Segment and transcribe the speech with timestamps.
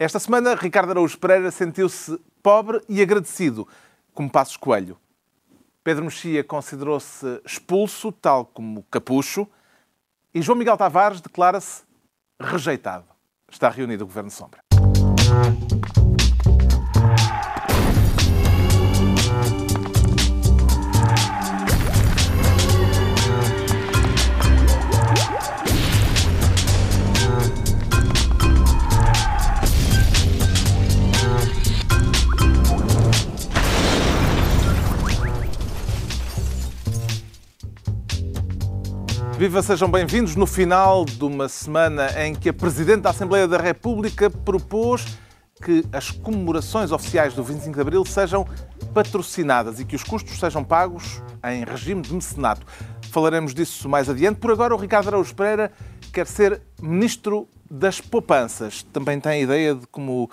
[0.00, 3.66] Esta semana, Ricardo Araújo Pereira sentiu-se pobre e agradecido,
[4.14, 4.96] como Passos Coelho.
[5.82, 9.48] Pedro Mexia considerou-se expulso, tal como Capucho,
[10.32, 11.82] e João Miguel Tavares declara-se
[12.40, 13.06] rejeitado.
[13.50, 14.60] Está reunido o Governo Sombra.
[39.38, 43.56] Viva, sejam bem-vindos no final de uma semana em que a Presidente da Assembleia da
[43.56, 45.16] República propôs
[45.64, 48.44] que as comemorações oficiais do 25 de Abril sejam
[48.92, 52.66] patrocinadas e que os custos sejam pagos em regime de mecenato.
[53.12, 54.40] Falaremos disso mais adiante.
[54.40, 55.70] Por agora, o Ricardo Araújo Pereira
[56.12, 58.82] quer ser Ministro das Poupanças.
[58.82, 60.28] Também tem ideia de como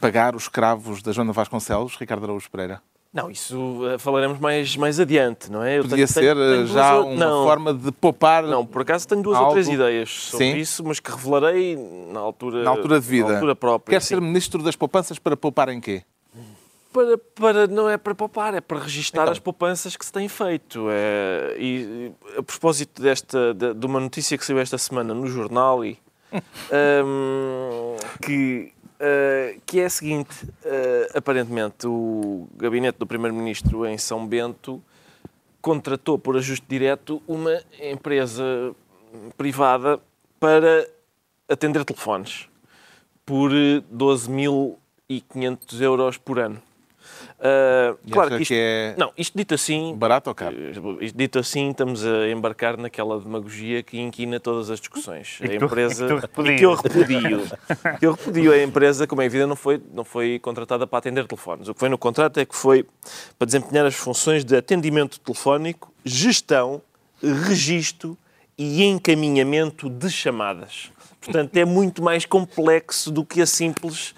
[0.00, 2.82] pagar os escravos da Joana Vasconcelos, Ricardo Araújo Pereira?
[3.12, 5.78] Não, isso uh, falaremos mais, mais adiante, não é?
[5.78, 7.06] Eu Podia tenho, ser tenho, tenho já duas...
[7.08, 8.42] uma não, forma de poupar.
[8.44, 9.48] Não, por acaso tenho duas algo...
[9.48, 10.56] ou três ideias sobre sim.
[10.56, 11.76] isso, mas que revelarei
[12.10, 13.28] na altura, na altura de vida.
[13.28, 13.94] Na altura própria.
[13.94, 14.08] Quer sim.
[14.14, 16.02] ser Ministro das Poupanças para poupar em quê?
[16.90, 19.32] Para, para, não é para poupar, é para registar então.
[19.32, 20.86] as poupanças que se têm feito.
[20.90, 25.84] É, e a propósito desta, de, de, uma notícia que saiu esta semana no jornal,
[25.84, 25.98] e,
[27.04, 28.72] um, que
[29.02, 34.80] Uh, que é a seguinte: uh, aparentemente, o gabinete do Primeiro-Ministro em São Bento
[35.60, 38.44] contratou por ajuste direto uma empresa
[39.36, 39.98] privada
[40.38, 40.88] para
[41.48, 42.48] atender telefones
[43.26, 46.62] por 12.500 euros por ano.
[47.42, 49.96] Uh, claro que isto, que é não, isto dito assim.
[49.96, 50.54] Barato ou caro?
[50.56, 55.40] Eh, isto dito assim, estamos a embarcar naquela demagogia que inquina todas as discussões.
[55.40, 56.06] E a tu, empresa.
[56.06, 57.40] E que eu repudio.
[57.98, 61.26] que eu repudio a empresa, como é evidente, não foi, não foi contratada para atender
[61.26, 61.66] telefones.
[61.66, 62.86] O que foi no contrato é que foi
[63.36, 66.80] para desempenhar as funções de atendimento telefónico, gestão,
[67.20, 68.16] registro
[68.56, 70.91] e encaminhamento de chamadas.
[71.22, 74.14] Portanto, é muito mais complexo do que a simples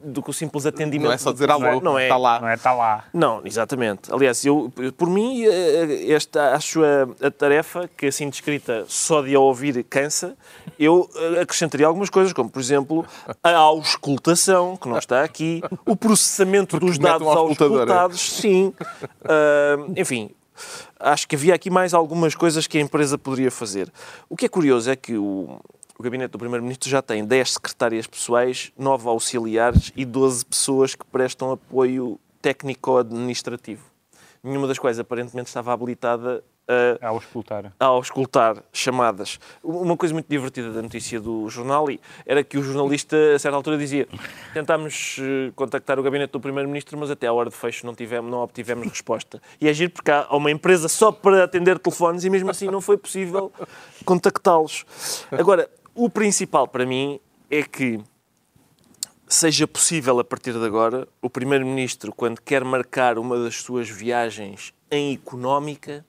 [0.00, 1.06] do que o simples atendimento.
[1.06, 2.40] Não é só dizer alô, não é, está lá.
[2.40, 3.04] Não é está lá.
[3.12, 4.12] Não, exatamente.
[4.12, 9.36] Aliás, eu, por mim, eh, esta, acho a, a tarefa, que assim descrita só de
[9.36, 10.36] a ouvir cansa,
[10.78, 13.06] eu eh, acrescentaria algumas coisas, como, por exemplo,
[13.42, 18.74] a auscultação, que não está aqui, o processamento Porque dos dados auscultados, sim.
[19.22, 20.30] Uh, enfim,
[20.98, 23.88] acho que havia aqui mais algumas coisas que a empresa poderia fazer.
[24.28, 25.60] O que é curioso é que o,
[25.98, 31.04] o gabinete do Primeiro-Ministro já tem 10 secretárias pessoais, 9 auxiliares e 12 pessoas que
[31.04, 33.82] prestam apoio técnico-administrativo.
[34.40, 37.72] Nenhuma das quais aparentemente estava habilitada a, a auscultar.
[37.80, 39.40] a auscultar chamadas.
[39.64, 41.86] Uma coisa muito divertida da notícia do jornal
[42.26, 44.06] era que o jornalista, a certa altura, dizia
[44.52, 48.30] tentámos eh, contactar o gabinete do Primeiro-Ministro, mas até à hora de fecho não, tivemos,
[48.30, 49.40] não obtivemos resposta.
[49.58, 52.82] E é giro porque há uma empresa só para atender telefones e mesmo assim não
[52.82, 53.50] foi possível
[54.04, 54.84] contactá-los.
[55.32, 57.18] Agora, o principal para mim
[57.50, 58.00] é que
[59.26, 64.72] seja possível, a partir de agora, o Primeiro-Ministro, quando quer marcar uma das suas viagens
[64.90, 66.06] em económica,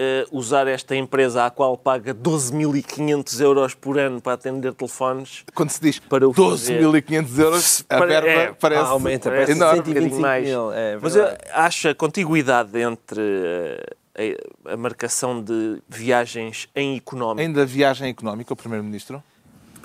[0.00, 5.44] uh, usar esta empresa à qual paga 12.500 euros por ano para atender telefones.
[5.54, 9.84] Quando se diz para 12.500 euros, a verba é, parece, aumenta, parece enorme.
[9.84, 10.46] 125 mais.
[10.46, 11.16] Mil, é Mas
[11.52, 17.40] acha a contiguidade entre uh, a, a marcação de viagens em económico.
[17.40, 19.22] Ainda viagem económica, o Primeiro-Ministro?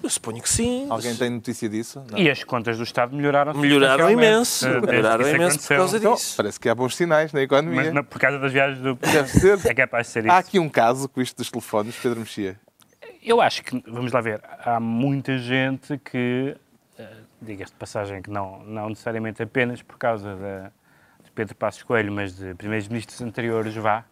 [0.06, 0.86] Eu suponho que sim.
[0.90, 2.04] Alguém tem notícia disso?
[2.12, 2.20] Não.
[2.20, 4.68] E as contas do Estado melhoraram Melhoraram imenso.
[4.82, 6.38] Melhoraram imenso por causa então, disso.
[6.38, 7.86] Parece que há bons sinais na economia.
[7.86, 8.94] Mas não, por causa das viagens do...
[8.96, 9.60] Deve ser.
[9.66, 10.32] É capaz de ser isso.
[10.32, 12.60] Há aqui um caso com isto dos telefones, Pedro Mexia.
[13.24, 16.56] Eu acho que, vamos lá ver, há muita gente que,
[17.00, 17.08] eh,
[17.42, 20.72] diga-se de passagem, que não, não necessariamente apenas por causa da,
[21.24, 24.06] de Pedro Passos Coelho, mas de primeiros ministros anteriores, vá,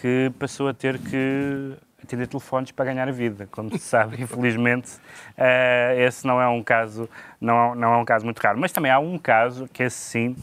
[0.00, 3.48] que passou a ter que atender telefones para ganhar a vida.
[3.50, 4.92] Como se sabe, infelizmente,
[5.36, 7.08] uh, esse não é um caso
[7.40, 8.58] não, não é um caso muito raro.
[8.58, 10.36] Mas também há um caso que esse sim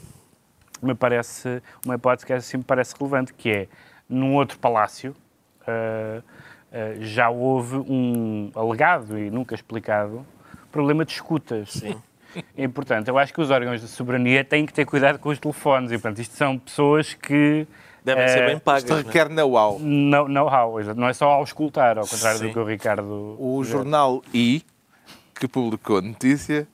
[0.81, 3.67] me parece uma hipótese que assim me parece relevante, que é
[4.09, 5.15] num outro palácio
[5.61, 10.25] uh, uh, já houve um alegado e nunca explicado
[10.71, 11.71] problema de escutas.
[11.71, 11.95] Sim.
[12.57, 15.37] E, portanto, eu acho que os órgãos de soberania têm que ter cuidado com os
[15.37, 15.91] telefones.
[15.91, 17.67] E, portanto, isto são pessoas que
[18.03, 18.83] Devem ser bem pagas.
[18.83, 19.01] Isto é?
[19.01, 19.79] requer know-how.
[19.79, 22.47] Know-how, não é só auscultar, ao contrário Sim.
[22.47, 23.35] do que o Ricardo.
[23.39, 24.63] O jornal I,
[25.33, 26.67] que publicou a notícia,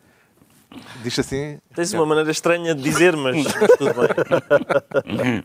[1.01, 1.57] Diz assim.
[1.73, 3.43] Tens uma maneira estranha de dizer, mas
[3.77, 5.43] tudo bem.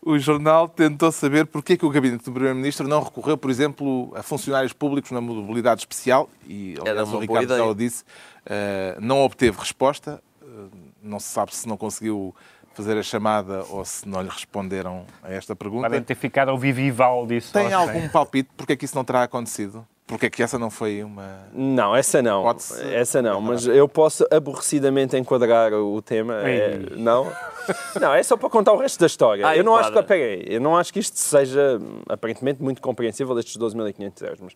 [0.00, 4.12] O jornal tentou saber porque é que o gabinete do Primeiro-Ministro não recorreu, por exemplo,
[4.14, 8.04] a funcionários públicos na mobilidade especial e, aliás, o Ricardo já o disse,
[8.46, 10.22] eh, não obteve resposta.
[10.40, 10.46] Eh,
[11.02, 12.32] não se sabe se não conseguiu
[12.74, 15.88] fazer a chamada ou se não lhe responderam a esta pergunta.
[15.88, 17.52] Podem ter ficado ao vivival disso.
[17.52, 17.74] Tem sei.
[17.74, 19.86] algum palpite porque é que isso não terá acontecido?
[20.06, 21.46] Porque é que essa não foi uma...
[21.54, 22.44] Não, essa não.
[22.92, 26.34] Essa não, mas eu posso aborrecidamente enquadrar o tema.
[26.42, 27.32] É, não?
[28.00, 29.46] Não, é só para contar o resto da história.
[29.46, 33.38] Ah, eu não acho que, peraí, eu não acho que isto seja aparentemente muito compreensível
[33.38, 34.52] estes 12.500 euros, mas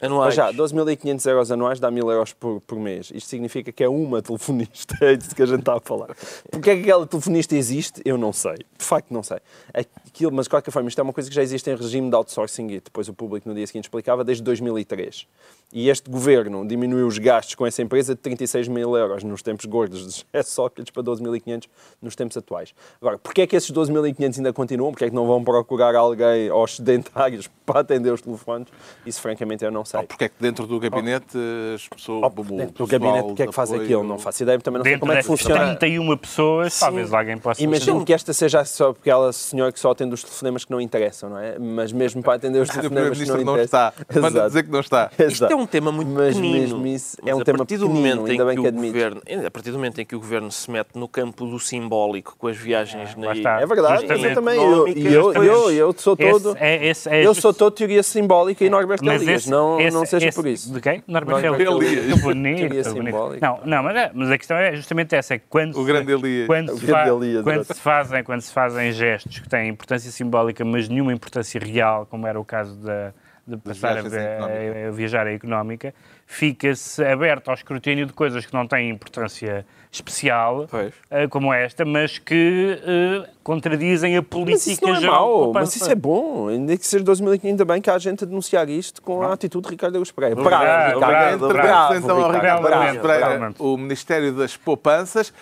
[0.00, 0.26] Anuais.
[0.26, 3.10] Mas já, 12.500 euros anuais dá 1.000 euros por, por mês.
[3.14, 6.14] Isto significa que é uma telefonista, é disso que a gente está a falar.
[6.50, 8.56] Porque é que aquela telefonista existe, eu não sei.
[8.76, 9.38] De facto, não sei.
[9.72, 12.16] Aquilo, mas, de qualquer forma, isto é uma coisa que já existe em regime de
[12.16, 15.26] outsourcing e depois o público no dia seguinte explicava desde 2003.
[15.76, 19.64] E este governo diminuiu os gastos com essa empresa de 36 mil euros nos tempos
[19.66, 21.64] gordos de Sócrates para 12.500
[22.00, 22.72] nos tempos atuais.
[23.00, 24.92] Agora, porquê é que esses 12.500 ainda continuam?
[24.92, 28.68] Porquê é que não vão procurar alguém aos sedentários para atender os telefones?
[29.04, 29.98] Isso, francamente, eu não sei.
[29.98, 31.36] Ou porque é que dentro do gabinete
[31.74, 32.22] as pessoas...
[32.22, 34.04] Oh, o dentro do gabinete, o que é que faz apoio- aquilo?
[34.04, 35.74] Não faço ideia, também não sei Dentro como é que funciona.
[35.76, 37.60] 31 pessoas, talvez alguém possa...
[37.60, 41.30] Imagino que esta seja só aquela senhora que só atende os telefonemas que não interessam,
[41.30, 41.58] não é?
[41.58, 43.92] Mas mesmo para atender os O telefonemas que não Primeiro-Ministro não interessam.
[44.06, 44.20] está.
[44.20, 45.10] Manda dizer que não está.
[45.12, 45.52] Isto Exato.
[45.52, 46.58] é um tema muito Mas pequenino.
[46.60, 49.50] mesmo isso é Mas um tema pequenino, momento ainda em bem que que governo, a
[49.50, 52.56] partir do momento em que o governo se mete no campo do simbólico com as
[52.56, 53.60] viagens lá na está.
[53.60, 54.26] É verdade, Justamente.
[54.28, 54.56] eu também.
[54.56, 54.86] Eu,
[55.32, 56.50] eu, eu, eu sou todo.
[56.52, 59.42] Esse é, esse é Eu sou todo teoria simbólica e Norberto Mas Elias.
[59.42, 60.72] esse- Não, esse- não seja esse- por isso.
[60.72, 61.02] De quem?
[61.06, 61.92] Norbert Norbert Elias.
[61.92, 62.14] Elias.
[62.14, 62.58] Que bonito.
[62.58, 63.46] Teoria simbólica.
[63.46, 65.34] Não, não mas, é- mas a questão é justamente essa.
[65.34, 66.46] É quando O se- grande Elias.
[66.46, 70.10] Quando, O se, fa- Elias, quando se fazem, quando se fazem gestos que têm importância
[70.10, 73.12] simbólica, mas nenhuma importância real, como era o caso da,
[73.46, 75.94] de passar a, viagens a- a viajar a económica,
[76.26, 80.92] fica-se aberto ao escrutínio de coisas que não têm importância especial, Pois.
[81.10, 85.76] eh, como esta, mas que eh, contradizem a Mas política isso não é mau, mas
[85.76, 86.48] isso é bom.
[86.48, 89.66] Ainda que seja 2015, ainda bem que há gente a denunciar isto com a atitude
[89.66, 90.34] de Ricardo Agus Pereira.
[90.34, 91.00] Bravo.
[91.00, 92.64] Bravo, então ao Ricardo.
[92.66, 93.54] Ricardo Bravo, bravo.
[93.72, 95.32] o Ministério das Poupanças.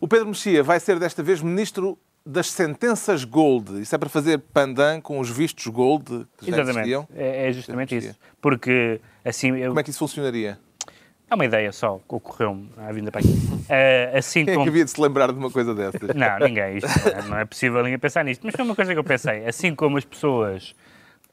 [0.00, 3.80] O Pedro Mexia vai ser desta vez Ministro das Sentenças Gold.
[3.80, 6.78] Isso é para fazer pandan com os vistos Gold que já Exatamente.
[6.78, 7.08] existiam?
[7.14, 8.18] É, é justamente isso.
[8.40, 10.58] Porque, assim, eu, Como é que isso funcionaria?
[11.28, 13.34] é uma ideia só que ocorreu-me à vinda para aqui.
[13.68, 14.68] Eh, assim Quem é que como...
[14.68, 16.14] havia de se lembrar de uma coisa dessas?
[16.14, 16.76] Não, ninguém.
[16.76, 18.42] Isto não é, não é possível ninguém pensar nisto.
[18.44, 19.46] Mas foi uma coisa que eu pensei.
[19.46, 20.74] Assim como as pessoas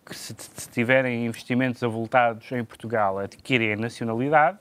[0.06, 4.58] que, se, se tiverem investimentos avultados em Portugal, adquirem nacionalidade,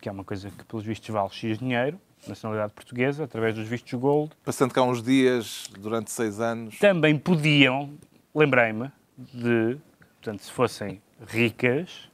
[0.00, 3.92] que é uma coisa que, pelos vistos, vale X dinheiro, nacionalidade portuguesa, através dos vistos
[3.98, 6.78] Gold, Passando cá uns dias durante seis anos.
[6.78, 7.94] também podiam,
[8.34, 9.78] lembrei-me, de,
[10.20, 12.10] portanto, se fossem ricas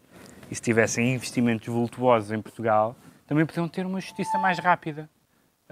[0.51, 5.09] e se tivessem investimentos vultuosos em Portugal, também podiam ter uma justiça mais rápida.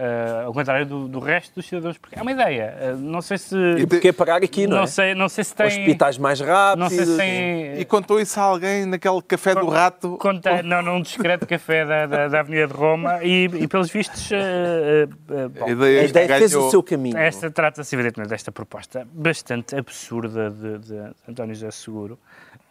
[0.03, 1.99] Ah, ao contrário do, do resto dos cidadãos.
[1.99, 2.75] Porque é uma ideia.
[2.81, 3.55] Ah, não sei se.
[3.79, 4.87] E porquê parar aqui, não, não, é?
[4.87, 5.67] sei, não sei se tem.
[5.67, 6.79] Hospitais mais rápidos.
[6.79, 7.79] Não sei se tem.
[7.79, 10.17] E contou isso a alguém naquele café do rato?
[10.17, 14.31] Conta, não, num discreto café da, da, da Avenida de Roma e, e pelos vistos.
[14.33, 17.19] ah, bom, A ideia, A ideia fez o seu caminho.
[17.19, 20.95] Esta trata-se, evidentemente, desta proposta bastante absurda de, de
[21.29, 22.19] António José Seguro,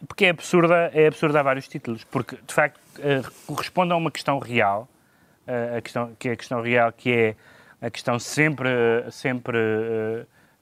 [0.08, 2.80] porque é absurda, é absurda a vários títulos, porque, de facto,
[3.46, 4.88] corresponde a uma questão real,
[5.76, 7.36] a questão, que é a questão real, que é
[7.80, 8.68] a questão sempre,
[9.10, 9.58] sempre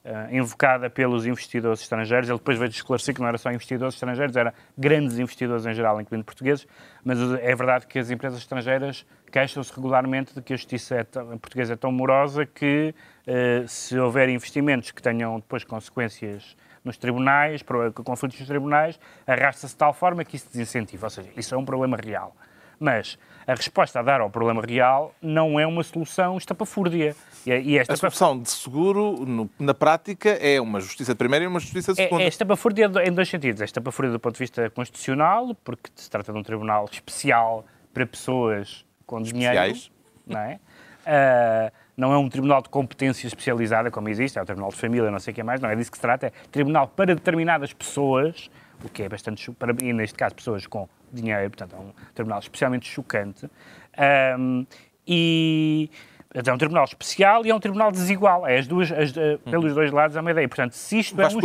[0.05, 2.31] eh, invocada pelos investidores estrangeiros.
[2.31, 6.00] Ele depois veio esclarecer que não era só investidores estrangeiros, era grandes investidores em geral,
[6.00, 6.67] incluindo portugueses,
[7.05, 11.75] mas é verdade que as empresas estrangeiras queixam-se regularmente de que a justiça é portuguesa
[11.75, 12.95] é tão morosa que
[13.26, 19.78] eh, se houver investimentos que tenham depois consequências nos tribunais, conflitos nos tribunais, arrasta-se de
[19.78, 21.07] tal forma que isso desincentiva.
[21.07, 22.35] Ou seja, isso é um problema real.
[22.80, 23.18] Mas
[23.49, 27.17] a resposta a dar ao problema real não é uma solução estapafúrdia.
[27.47, 31.47] E, e esta A solução de seguro, no- na prática, é uma justiça de primeira
[31.47, 32.23] e uma justiça de é, segunda.
[32.25, 33.62] é estapafúrdia do- em dois sentidos.
[33.62, 37.64] É estapafúrdia do ponto de vista constitucional, porque se trata de um tribunal especial
[37.95, 39.55] para pessoas com dinheiro.
[39.55, 39.90] Especiais.
[40.26, 40.61] Não é?
[41.11, 45.11] Ah, não é um tribunal de competência especializada, como existe, é o tribunal de família,
[45.11, 47.73] não sei o que mais, não é disso que se trata, é tribunal para determinadas
[47.73, 48.50] pessoas,
[48.85, 52.38] o que é bastante, para, e neste caso pessoas com dinheiro, portanto é um tribunal
[52.38, 53.49] especialmente chocante.
[53.97, 54.65] Ahm,
[55.07, 55.91] e
[56.35, 58.47] é um tribunal especial e é um tribunal desigual.
[58.47, 59.12] É as duas, as,
[59.50, 60.47] pelos dois lados é uma ideia.
[60.47, 61.41] Portanto, se isto é um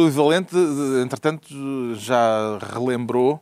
[1.02, 1.48] entretanto,
[1.96, 3.42] já relembrou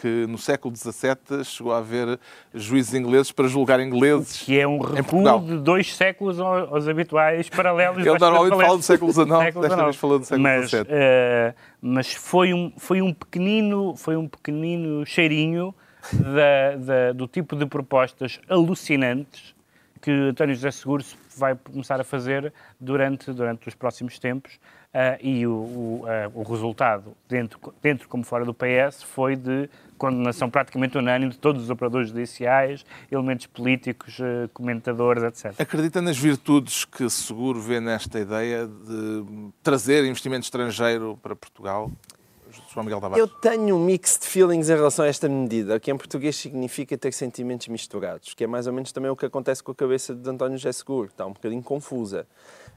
[0.00, 2.18] que no século XVII chegou a haver
[2.54, 4.42] juízes ingleses para julgar ingleses.
[4.42, 8.04] que é um recuo de dois séculos aos, habituais paralelos.
[8.04, 10.84] Ele normalmente fala do século XIX, Século desta vez falou do século mas, XVII.
[10.88, 15.74] eh, mas foi um, foi um pequenino, foi um pequenino cheirinho
[16.12, 19.54] da- da- do tipo de propostas alucinantes
[20.02, 21.02] que António José Seguro
[21.38, 24.58] vai começar a fazer durante, durante os próximos tempos.
[24.96, 29.68] Uh, e o, o, uh, o, resultado, dentro, dentro como fora do PS, foi de
[29.98, 35.60] condenação praticamente unânime de todos os operadores judiciais, elementos políticos, uh, comentadores, etc.
[35.60, 41.90] Acredita nas virtudes que Seguro vê nesta ideia de trazer investimento estrangeiro para Portugal?
[42.84, 43.20] Miguel Tavares.
[43.20, 46.96] Eu tenho um mix de feelings em relação a esta medida, que em português significa
[46.96, 50.14] ter sentimentos misturados, que é mais ou menos também o que acontece com a cabeça
[50.14, 52.26] de António José Seguro, está um bocadinho confusa.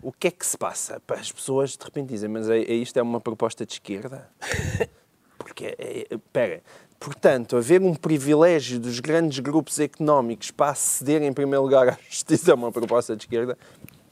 [0.01, 1.01] O que é que se passa?
[1.07, 4.29] As pessoas de repente dizem, mas é, é isto é uma proposta de esquerda?
[5.37, 6.61] Porque, é, é, pera,
[6.99, 12.51] portanto, haver um privilégio dos grandes grupos económicos para aceder em primeiro lugar à justiça
[12.51, 13.57] é uma proposta de esquerda?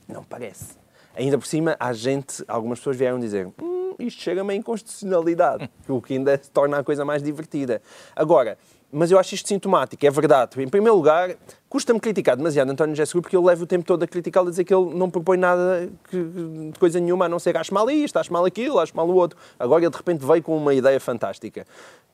[0.08, 0.87] Não parece.
[1.18, 6.00] Ainda por cima, há gente, algumas pessoas vieram dizer, hum, isto chega-me à inconstitucionalidade, o
[6.00, 7.82] que ainda torna a coisa mais divertida.
[8.16, 8.56] Agora,
[8.92, 10.62] mas eu acho isto sintomático, é verdade.
[10.62, 11.36] Em primeiro lugar,
[11.70, 14.50] custa-me criticar demasiado António José Seguro, porque ele leva o tempo todo a criticá-lo, a
[14.52, 18.18] dizer que ele não propõe nada de coisa nenhuma, a não ser acho mal isto,
[18.18, 19.38] acho mal aquilo, acho mal o outro.
[19.60, 21.66] Agora ele de repente veio com uma ideia fantástica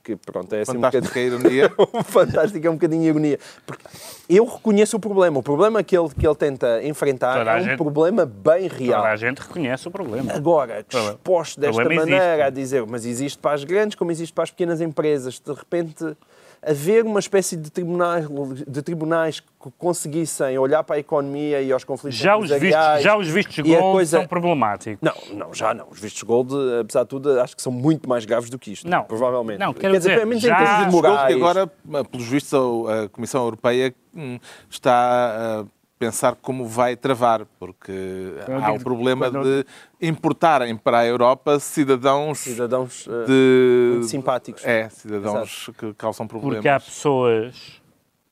[0.03, 1.63] que pronto, é assim Fantástica um bocadinho...
[1.63, 1.71] ironia.
[2.03, 3.39] Fantástico é um bocadinho ironia.
[3.65, 3.85] Porque
[4.27, 5.39] eu reconheço o problema.
[5.39, 7.77] O problema que ele, que ele tenta enfrentar Toda é um gente...
[7.77, 9.01] problema bem real.
[9.01, 10.33] Toda a gente reconhece o problema.
[10.33, 12.41] Agora, exposto desta maneira existe.
[12.41, 16.17] a dizer, mas existe para as grandes como existe para as pequenas empresas, de repente
[16.65, 18.25] haver uma espécie de tribunais,
[18.67, 23.17] de tribunais que conseguissem olhar para a economia e aos conflitos já os vistos Já
[23.17, 24.17] os vistos gold coisa...
[24.17, 24.99] são problemáticos.
[25.01, 25.87] Não, não, já não.
[25.89, 28.89] Os vistos gold, apesar de tudo, acho que são muito mais graves do que isto.
[28.89, 29.03] Não.
[29.03, 29.59] Provavelmente.
[29.59, 30.61] Não, quero Quer dizer, dizer já...
[30.61, 31.35] em termos de morais...
[31.35, 32.53] agora, pelos vistos,
[32.89, 34.39] a Comissão Europeia hum,
[34.69, 35.65] está
[36.03, 39.65] pensar como vai travar, porque há o problema de
[40.01, 44.07] importarem para a Europa cidadãos, cidadãos uh, de...
[44.07, 44.65] simpáticos.
[44.65, 45.73] É, cidadãos Exato.
[45.73, 46.57] que causam problemas.
[46.57, 47.81] Porque há pessoas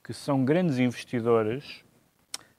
[0.04, 1.82] que são grandes investidores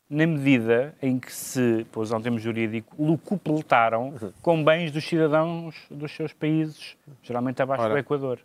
[0.09, 5.75] na medida em que se, para usar um termo jurídico, lucupletaram com bens dos cidadãos
[5.90, 7.95] dos seus países, geralmente abaixo Ora.
[7.95, 8.38] do Equador.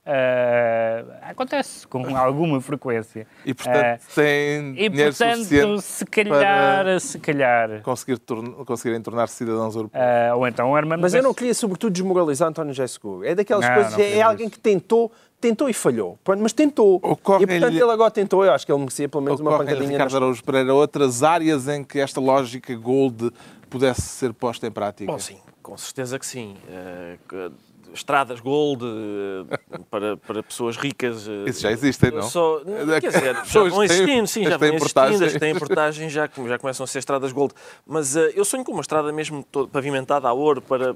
[0.00, 3.26] Uh, acontece com alguma frequência.
[3.44, 8.18] E portanto uh, tem e, portanto, se calhar, se calhar conseguir
[8.64, 10.02] conseguirem tornar-se cidadãos europeus.
[10.02, 13.26] Uh, ou então armando Mas eu não queria sobretudo desmoralizar António José Seguro.
[13.26, 16.18] É daquelas não, coisas, não é, é alguém que tentou tentou e falhou.
[16.38, 16.96] Mas tentou.
[16.96, 18.44] Ocorre e portanto ele agora tentou.
[18.44, 19.90] Eu acho que ele merecia pelo menos uma pancadinha.
[19.90, 20.14] Ricardo nas...
[20.14, 23.30] Araújo Pereira, outras áreas em que esta lógica gold
[23.68, 25.10] pudesse ser posta em prática?
[25.10, 26.56] Bom, sim, com certeza que sim.
[26.68, 27.52] Uh,
[27.94, 29.58] estradas gold eh,
[29.90, 31.28] para, para pessoas ricas.
[31.28, 32.22] Eh, Isso já existem, não?
[32.22, 32.60] Só,
[33.00, 36.84] quer dizer, já vão existindo, sim, já vão existindo, as têm portagem já, já começam
[36.84, 37.54] a ser estradas gold.
[37.86, 40.94] Mas uh, eu sonho com uma estrada mesmo pavimentada a ouro para,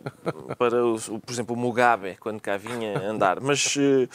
[0.59, 3.41] para o, por exemplo, o Mugabe, quando cá vinha andar.
[3.41, 3.77] Mas...
[3.77, 4.09] Uh,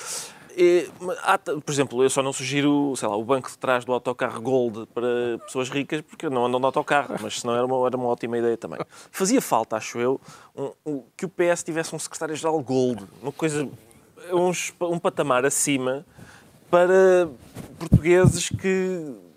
[1.24, 4.42] há, por exemplo, eu só não sugiro, sei lá, o banco de trás do autocarro
[4.42, 8.08] Gold para pessoas ricas, porque não andam de autocarro, mas senão era uma, era uma
[8.08, 8.80] ótima ideia também.
[9.12, 10.20] Fazia falta, acho eu,
[10.56, 13.70] um, um, que o PS tivesse um secretário-geral Gold, uma coisa,
[14.82, 16.06] um patamar acima
[16.70, 17.30] para
[17.78, 19.29] portugueses que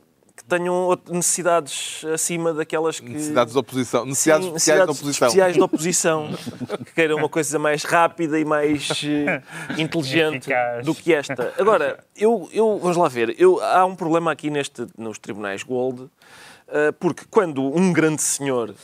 [0.52, 3.08] tenham necessidades acima daquelas que.
[3.08, 4.04] Necessidades de oposição.
[4.04, 4.84] Necessidades, Sim, especiais,
[5.26, 6.28] necessidades de oposição.
[6.28, 6.78] especiais de oposição.
[6.84, 9.42] que queiram uma coisa mais rápida e mais uh,
[9.80, 10.50] inteligente
[10.84, 11.54] do que esta.
[11.58, 13.34] Agora, eu, eu, vamos lá ver.
[13.38, 16.10] Eu, há um problema aqui neste, nos tribunais Gold, uh,
[17.00, 18.74] porque quando um grande senhor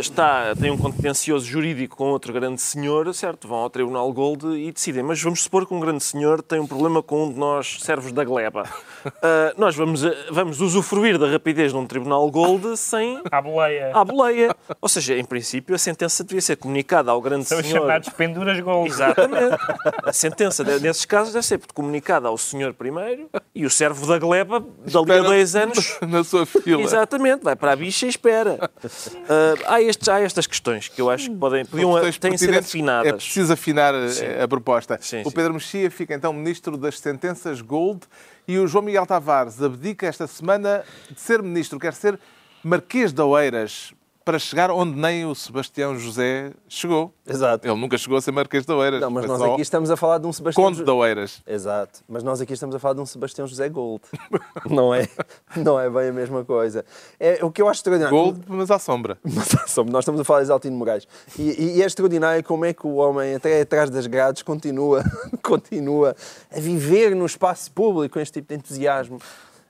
[0.00, 3.48] está, tem um contencioso jurídico com outro grande senhor, certo?
[3.48, 5.02] Vão ao Tribunal Gold e decidem.
[5.02, 8.12] Mas vamos supor que um grande senhor tem um problema com um de nós, servos
[8.12, 8.62] da gleba.
[9.04, 9.10] Uh,
[9.58, 13.20] nós vamos, uh, vamos usufruir da rapidez num Tribunal Gold sem...
[13.30, 13.90] À boleia.
[13.92, 14.56] À boleia.
[14.80, 17.72] Ou seja, em princípio, a sentença devia ser comunicada ao grande São senhor...
[17.72, 18.90] São chamados penduras Gold.
[18.90, 19.56] Exatamente.
[20.04, 24.64] A sentença, nesses casos, deve ser comunicada ao senhor primeiro e o servo da gleba,
[24.84, 25.98] dali a dois anos...
[26.02, 26.80] Na sua fila.
[26.80, 27.42] Exatamente.
[27.42, 28.70] Vai para a bicha e espera.
[28.84, 33.12] Uh, há, estes, há estas questões que eu acho que podem, podiam, têm ser afinadas.
[33.12, 34.26] É preciso afinar eh, sim.
[34.42, 34.98] a proposta.
[35.00, 38.02] Sim, o Pedro Mexia fica então ministro das sentenças Gold
[38.46, 42.18] e o João Miguel Tavares abdica esta semana de ser ministro, quer ser
[42.62, 43.92] Marquês de Oeiras
[44.26, 47.14] para chegar onde nem o Sebastião José chegou.
[47.24, 47.64] Exato.
[47.64, 49.00] Ele nunca chegou a ser Marquês de Oeiras.
[49.00, 50.64] Não, mas nós aqui estamos a falar de um Sebastião...
[50.64, 51.40] Conde de Oeiras.
[51.46, 52.00] Exato.
[52.08, 54.02] Mas nós aqui estamos a falar de um Sebastião José Gold.
[54.68, 55.08] não, é,
[55.54, 56.84] não é bem a mesma coisa.
[57.20, 58.18] É, o que eu acho extraordinário...
[58.18, 59.16] Gold, mas à sombra.
[59.22, 59.92] Mas à sombra.
[59.92, 61.06] Nós estamos a falar de Exaltino Moraes.
[61.38, 65.04] E, e é extraordinário como é que o homem, até atrás das grades, continua,
[65.40, 66.16] continua
[66.50, 69.20] a viver no espaço público com este tipo de entusiasmo.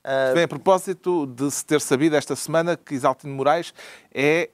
[0.07, 0.35] Uh...
[0.35, 3.75] Bem, a propósito de se ter sabido esta semana que Isaltino Moraes
[4.15, 4.51] é,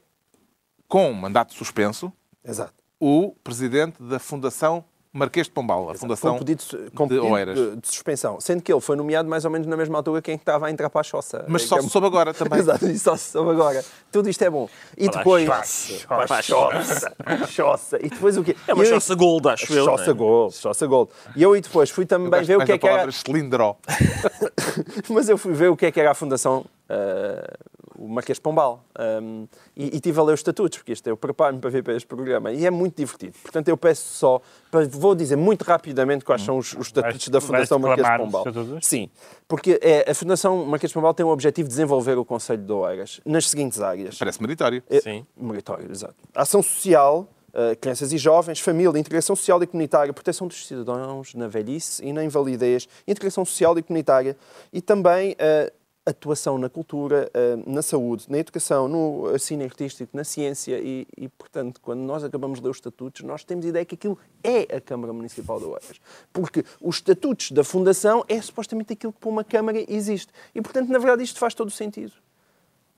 [0.88, 2.10] com mandato suspenso,
[2.42, 2.72] Exato.
[2.98, 4.82] o presidente da Fundação
[5.14, 7.54] Marquês de Pombal, a com Fundação um pedido, de- com de Oeiras.
[7.58, 8.40] de, de suspensão.
[8.40, 10.70] Sendo que ele foi nomeado mais ou menos na mesma altura que quem estava a
[10.70, 11.44] entrar para a choça.
[11.48, 12.58] Mas só se soube agora também.
[12.58, 13.84] Exato, e só se soube agora.
[14.10, 14.68] Tudo isto é bom.
[14.96, 15.44] E depois...
[15.46, 16.06] choça.
[16.08, 17.12] Para a choça.
[17.48, 17.98] choça.
[18.02, 18.56] E depois o quê?
[18.66, 19.82] É uma E eu- choça gold, acho eu.
[19.82, 19.84] é?
[19.84, 21.10] Choça Gold, Choça Gold.
[21.36, 23.12] E eu e depois fui também ver o que é que era...
[23.12, 23.76] cilindró.
[25.10, 27.54] Mas eu fui ver o que é que era a Fundação eh,
[27.96, 28.84] o Marquês de Pombal
[29.22, 29.46] Um,
[29.76, 32.06] e, e tive a ler os estatutos, porque isto eu preparo-me para ver para este
[32.06, 33.34] programa e é muito divertido.
[33.42, 37.28] Portanto, eu peço só, para- vou dizer muito rapidamente quais são os, os estatutos Vais-
[37.30, 38.46] da Fundação Marquês de Pombal.
[38.46, 38.86] estatutos?
[38.86, 39.08] Sim,
[39.48, 42.72] porque é, a Fundação Marquês de Pombal tem o objetivo de desenvolver o Conselho de
[42.72, 44.18] Oeiras nas seguintes áreas.
[44.18, 44.82] Parece meritório.
[44.90, 45.26] É- Sim.
[45.36, 46.14] Meritório, exato.
[46.34, 51.48] Ação social, eh, crianças e jovens, família, integração social e comunitária, proteção dos cidadãos na
[51.48, 54.36] velhice e na invalidez, integração social e comunitária
[54.72, 55.72] e também eh,
[56.04, 61.28] atuação na cultura, eh, na saúde, na educação, no ensino artístico, na ciência e, e,
[61.28, 64.80] portanto, quando nós acabamos de ler os estatutos, nós temos ideia que aquilo é a
[64.80, 66.00] Câmara Municipal de Oeiras.
[66.32, 70.32] Porque os estatutos da Fundação é supostamente aquilo que para uma Câmara existe.
[70.54, 72.12] E, portanto, na verdade, isto faz todo o sentido.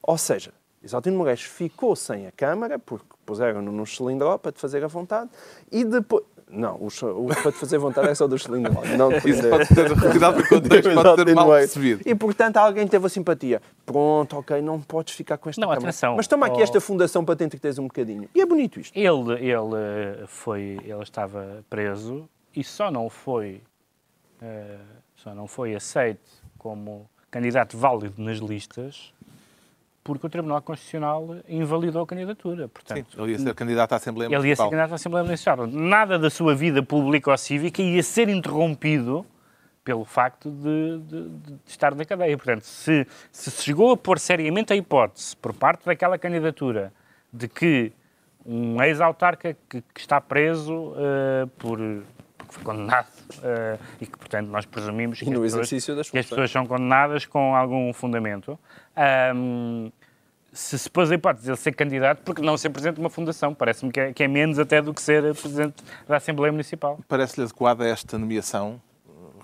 [0.02, 4.82] Ou seja, Isaltino Moraes ficou sem a Câmara, porque puseram-no num cilindro para te fazer
[4.84, 5.30] a vontade,
[5.70, 6.25] e depois...
[6.56, 8.73] Não, o, para te fazer vontade é só do cilindro.
[8.96, 12.02] Não de Isso fazer- pode ter, cuidado com o contexto, pode ter mal percebido.
[12.06, 13.61] E, portanto, alguém teve a simpatia.
[13.84, 15.88] Pronto, ok, não podes ficar com esta Não, Câmara.
[15.88, 16.16] atenção.
[16.16, 16.62] Mas toma aqui Oh.
[16.62, 18.28] esta fundação para te entreteres um bocadinho.
[18.34, 18.96] E é bonito isto.
[18.96, 23.61] Ele, ele eh, foi, ele estava preso e só não foi,
[24.42, 24.76] eh,
[25.16, 29.12] só não foi aceito como candidato válido nas listas
[30.04, 32.64] porque o Tribunal Constitucional invalidou a candidatura.
[32.64, 34.70] Sim, Portanto, ele ia ser candidato à Assembleia ele ia ser Municipal.
[34.70, 35.66] candidato à Assembleia Municipal.
[35.66, 39.25] Nada da sua vida pública ou cívica ia ser interrompido
[39.82, 42.37] pelo facto de, de- de estar na cadeia.
[42.37, 46.92] Portanto, se, se chegou a pôr seriamente a hipótese, por parte daquela candidatura,
[47.32, 47.92] de que
[48.46, 51.78] um ex-autarca que, que está preso eh, por
[52.37, 53.06] porque foi condenado
[53.43, 57.26] eh, e que, portanto, nós presumimos que, no as pessoas, que as pessoas são condenadas
[57.26, 58.59] com algum fundamento.
[58.97, 59.90] ahm,
[60.52, 63.11] se se pôs a hipótese de ele ser candidato, porque não ser presidente de uma
[63.11, 63.52] fundação?
[63.52, 67.00] Parece-me que é, que é menos até do que ser presidente da Assembleia Municipal.
[67.09, 68.81] Parece-lhe adequada esta nomeação,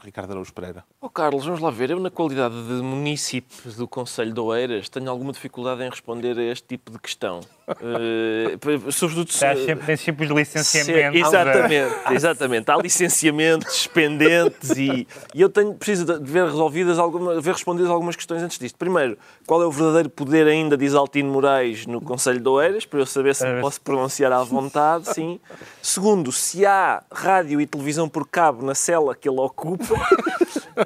[0.02, 0.84] Ricardo Araújo Pereira?
[1.02, 1.90] Oh, Carlos, vamos lá ver.
[1.90, 6.42] Eu, na qualidade de munícipe do Conselho de Oeiras, tenho alguma dificuldade em responder a
[6.42, 7.40] este tipo de questão.
[8.60, 9.36] P- sobretudo se...
[9.36, 12.70] Estás sempre, tens sempre os se- exatamente, exatamente.
[12.70, 18.14] Há licenciamentos pendentes e, e eu tenho, preciso de ver resolvidas, alguma, ver respondidas algumas
[18.14, 18.76] questões antes disto.
[18.76, 22.98] Primeiro, qual é o verdadeiro poder ainda de Isaltino Moraes no Conselho de Oeiras, para
[22.98, 25.40] eu saber se me posso pronunciar à vontade, sim.
[25.80, 29.94] Segundo, se há rádio e televisão por cabo na cela que ele ocupa.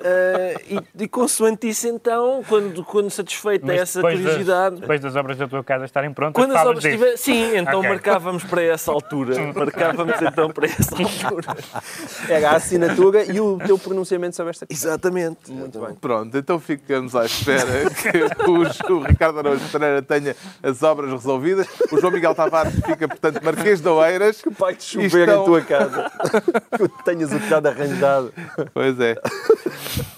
[0.02, 4.80] Eh, e, e consoante isso, então, quando, quando satisfeita Mas essa depois das- curiosidade.
[4.80, 7.16] depois das obras da tua casa estarem prontas, Quando as obras estiverem.
[7.16, 7.88] Sim, então Ok.
[7.90, 9.34] marcávamos para essa altura.
[9.54, 11.56] Marcávamos então para essa altura.
[12.28, 14.90] Era a assinatura e o teu pronunciamento sobre esta questão.
[14.90, 15.50] Exatamente.
[15.50, 15.94] Muito bem.
[15.94, 21.66] Pronto, então ficamos à espera que os- o Ricardo Araújo Pereira tenha as obras resolvidas.
[21.92, 24.40] O João Miguel Tavares fica, portanto, Marquês de Oeiras.
[24.42, 26.10] Que pai de E chover estão- em tua casa.
[26.96, 28.32] que tenhas o telhado arranjado.
[28.72, 29.14] Pois é.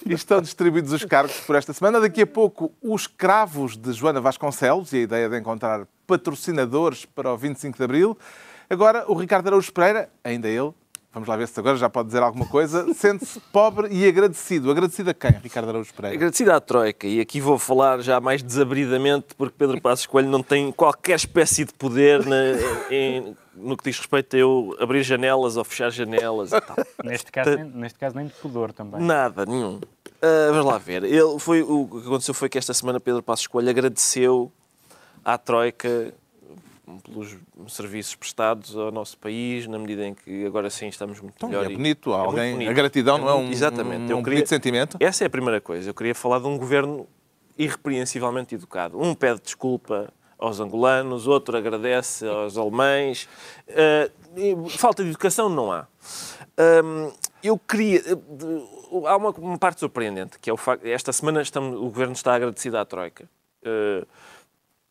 [0.07, 2.01] Estão distribuídos os cargos por esta semana.
[2.01, 7.33] Daqui a pouco, os cravos de Joana Vasconcelos e a ideia de encontrar patrocinadores para
[7.33, 8.19] o 25 de Abril.
[8.69, 10.73] Agora, o Ricardo Araújo Pereira, ainda ele,
[11.17, 14.71] vamos lá ver se agora já pode dizer alguma coisa, sente-se pobre e agradecido.
[14.71, 16.15] Agradecido a quem, Ricardo Araújo Pereira?
[16.17, 20.43] Agradecido à Troika, e aqui vou falar já mais desabridamente, porque Pedro Passos Coelho não
[20.43, 22.37] tem qualquer espécie de poder na-
[22.91, 26.77] em- no que diz respeito a eu abrir janelas ou fechar janelas e tal.
[27.03, 29.01] Neste caso, nem, neste caso, nem de pudor também.
[29.01, 29.81] Nada, nenhum.
[30.21, 31.03] Ah, vamos lá ver.
[31.05, 34.53] Ele foi, o que aconteceu foi que esta semana Pedro Passos Coelho agradeceu
[35.25, 36.13] à Troika
[37.05, 37.37] pelos
[37.69, 41.65] serviços prestados ao nosso país, na medida em que agora sim estamos muito Então, melhor.
[41.65, 41.81] é bonito.
[42.11, 42.71] muito Alguém, bonito.
[42.71, 44.13] A gratidão não é um, Exatamente.
[44.13, 44.97] um, um queria- bonito sentimento?
[45.01, 45.91] Essa é a primeira coisa.
[45.91, 47.07] Eu queria falar de um governo
[47.59, 49.01] irrepreensivelmente educado.
[49.01, 53.29] Um pede desculpa aos angolanos, outro agradece aos alemães.
[54.37, 55.87] E falta de educação não há.
[56.85, 57.11] Hum,
[57.43, 57.99] eu queria.
[58.01, 60.85] eh, Há uma, uma parte surpreendente, que é o facto.
[60.87, 63.29] Esta semana estamos, o governo está agradecido à Troika.
[63.65, 64.07] Ah,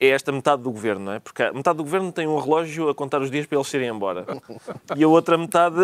[0.05, 1.19] é esta metade do governo, não é?
[1.19, 3.89] Porque a metade do governo tem um relógio a contar os dias para eles irem
[3.89, 4.25] embora.
[4.95, 5.81] E a outra metade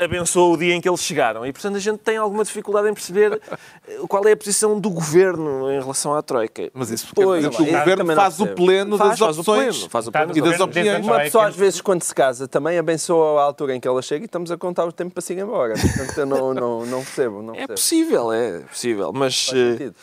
[0.00, 1.44] a, abençoa o dia em que eles chegaram.
[1.46, 3.40] E, portanto, a gente tem alguma dificuldade em perceber
[3.88, 6.70] eh, qual é a posição do governo em relação à Troika.
[6.74, 9.76] Mas isso Pois, porque o eu governo faz o pleno faz, das faz o opções
[9.76, 11.06] pleno, faz o pleno no e das opiniões.
[11.08, 14.02] a Uma pessoa, às vezes, quando se casa, também abençoa a altura em que ela
[14.02, 15.74] chega e estamos a contar o tempo para se ir embora.
[15.74, 17.42] Portanto, eu não, não, não percebo.
[17.42, 17.74] Não É percebo.
[17.74, 19.12] possível, é possível.
[19.12, 19.94] Mas Faz eh, sentido.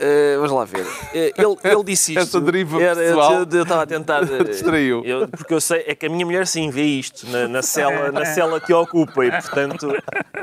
[0.00, 0.86] Uh, vamos lá ver.
[0.86, 2.22] Uh, ele, ele disse isto.
[2.22, 4.22] Essa deriva era, pessoal eu, estava a tentar.
[4.22, 5.04] Uh, distraiu.
[5.04, 8.10] Eu, porque eu sei, é que a minha mulher sim vê isto na, na, cela,
[8.10, 9.88] na cela que ocupa e, portanto,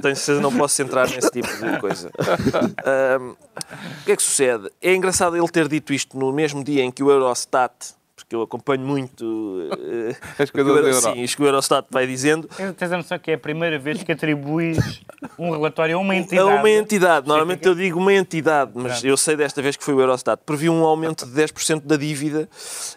[0.02, 2.10] tenho certeza não posso entrar nesse tipo de coisa.
[2.10, 4.70] o que é que sucede?
[4.80, 8.41] É engraçado ele ter dito isto no mesmo dia em que o Eurostat porque eu
[8.41, 12.50] acompanho muito uh, as coisas o, Euro, sim, isto que o Eurostat vai dizendo.
[12.76, 15.02] Tens a noção que é a primeira vez que atribuis
[15.38, 16.50] um relatório a uma entidade.
[16.50, 17.28] A uma entidade.
[17.28, 20.41] Normalmente eu digo uma entidade, mas eu sei desta vez que foi o Eurostat.
[20.45, 22.50] Previu um aumento de 10% da dívida.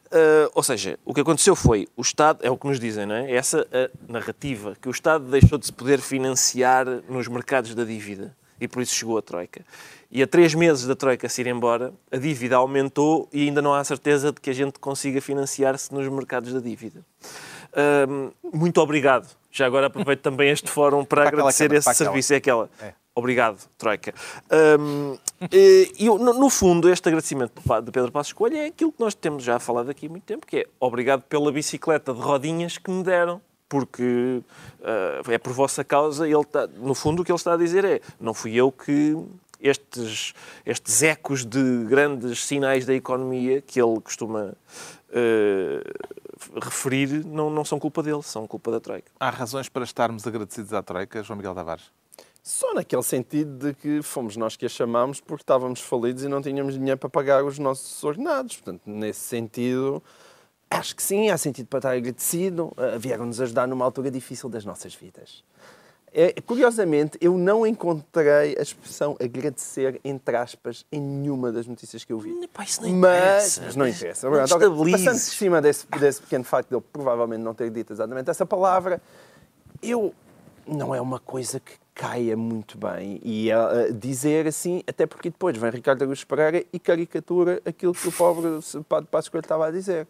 [0.07, 3.15] Uh, ou seja, o que aconteceu foi, o Estado, é o que nos dizem, não
[3.15, 3.33] é?
[3.33, 8.35] Essa a narrativa, que o Estado deixou de se poder financiar nos mercados da dívida
[8.61, 9.65] e por isso chegou a Troika.
[10.11, 13.73] E a três meses da Troika se ir embora, a dívida aumentou e ainda não
[13.73, 17.05] há certeza de que a gente consiga financiar-se nos mercados da dívida.
[18.09, 19.29] Um, muito obrigado.
[19.51, 22.33] Já agora aproveito também este fórum para, para agradecer aquela, esse serviço.
[22.33, 22.71] É aquela.
[22.81, 22.93] É.
[23.15, 24.15] Obrigado, Troika.
[24.79, 25.19] Um,
[25.53, 27.53] e, no, no, fundo, este agradecimento
[27.83, 30.47] de Pedro Passos Coelho é aquilo que nós temos já falado aqui há muito tempo,
[30.47, 34.43] que é obrigado pela bicicleta de rodinhas que me deram porque
[34.81, 36.27] uh, é por vossa causa.
[36.27, 39.17] Ele está, no fundo, o que ele está a dizer é: não fui eu que
[39.61, 40.35] estes,
[40.67, 44.53] estes ecos de grandes sinais da economia que ele costuma
[45.11, 45.83] uh,
[46.63, 49.11] referir não, não são culpa dele, são culpa da Troika.
[49.19, 51.91] Há razões para estarmos agradecidos à Troika, João Miguel Tavares?
[52.43, 56.41] Só naquele sentido de que fomos nós que a chamámos porque estávamos falidos e não
[56.41, 58.57] tínhamos dinheiro para pagar os nossos ordenados.
[58.57, 60.03] Portanto, nesse sentido,
[60.71, 62.73] acho que sim, há sentido para estar agradecido.
[62.99, 65.45] Vieram-nos ajudar numa altura difícil das nossas vidas.
[66.13, 72.13] É, curiosamente, eu não encontrei a expressão agradecer, entre aspas, em nenhuma das notícias que
[72.13, 72.49] eu vi.
[72.49, 73.63] Pá, isso não mas, interessa.
[73.65, 74.29] Mas não interessa.
[74.29, 77.93] Não Agora, passando por cima desse, desse pequeno facto de eu provavelmente não ter dito
[77.93, 79.01] exatamente essa palavra,
[79.81, 80.13] eu
[80.67, 83.21] não é uma coisa que caia muito bem.
[83.23, 88.09] E uh, dizer assim, até porque depois vem Ricardo Augusto Pereira e caricatura aquilo que
[88.09, 88.49] o pobre
[88.89, 90.09] Padre Passos Coelho estava a dizer.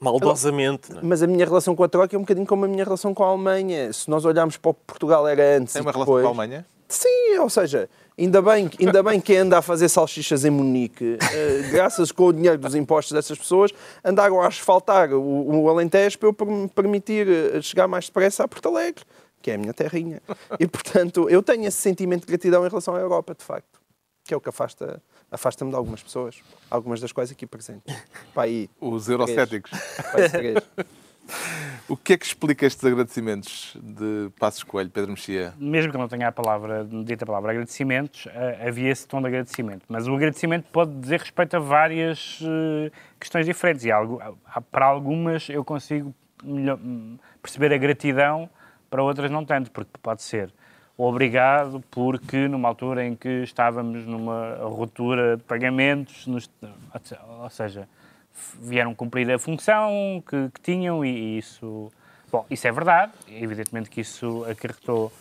[0.00, 0.92] Maldosamente.
[0.92, 1.00] É?
[1.02, 3.22] Mas a minha relação com a Troika é um bocadinho como a minha relação com
[3.22, 3.92] a Alemanha.
[3.92, 5.74] Se nós olharmos para o que Portugal era antes.
[5.74, 6.06] Tem uma depois...
[6.06, 6.66] relação com a Alemanha?
[6.90, 11.70] Sim, ou seja, ainda bem, ainda bem que anda a fazer salsichas em Munique, uh,
[11.70, 13.70] graças com o dinheiro dos impostos dessas pessoas,
[14.04, 18.48] andaram a asfaltar o, o Alentejo para eu me permitir eh, chegar mais depressa a
[18.48, 19.04] Porto Alegre,
[19.40, 20.20] que é a minha terrinha.
[20.58, 23.80] E, portanto, eu tenho esse sentimento de gratidão em relação à Europa, de facto,
[24.24, 25.00] que é o que afasta
[25.30, 27.94] afasta-me de algumas pessoas, algumas das quais aqui presentes.
[28.34, 29.70] Pá, aí, Os eurocéticos.
[31.88, 35.54] o que é que explica estes agradecimentos de Passos Coelho, Pedro Mexia?
[35.58, 39.28] Mesmo que não tenha a palavra, dita a palavra agradecimentos, eh, havia esse tom de
[39.28, 39.84] agradecimento.
[39.88, 43.84] Mas o agradecimento pode dizer respeito a várias uh, questões diferentes.
[43.84, 44.20] E algo,
[44.70, 46.78] para algumas eu consigo melhor,
[47.42, 48.50] perceber a gratidão,
[48.88, 50.52] para outras não tanto, porque pode ser
[51.02, 56.50] obrigado porque numa altura em que estávamos numa ruptura de pagamentos, nos,
[57.40, 57.88] ou seja,
[58.60, 61.90] vieram cumprir a função que, que tinham e, e, isso,
[62.30, 65.12] bom, isso é verdade, evidentemente que isso acarretou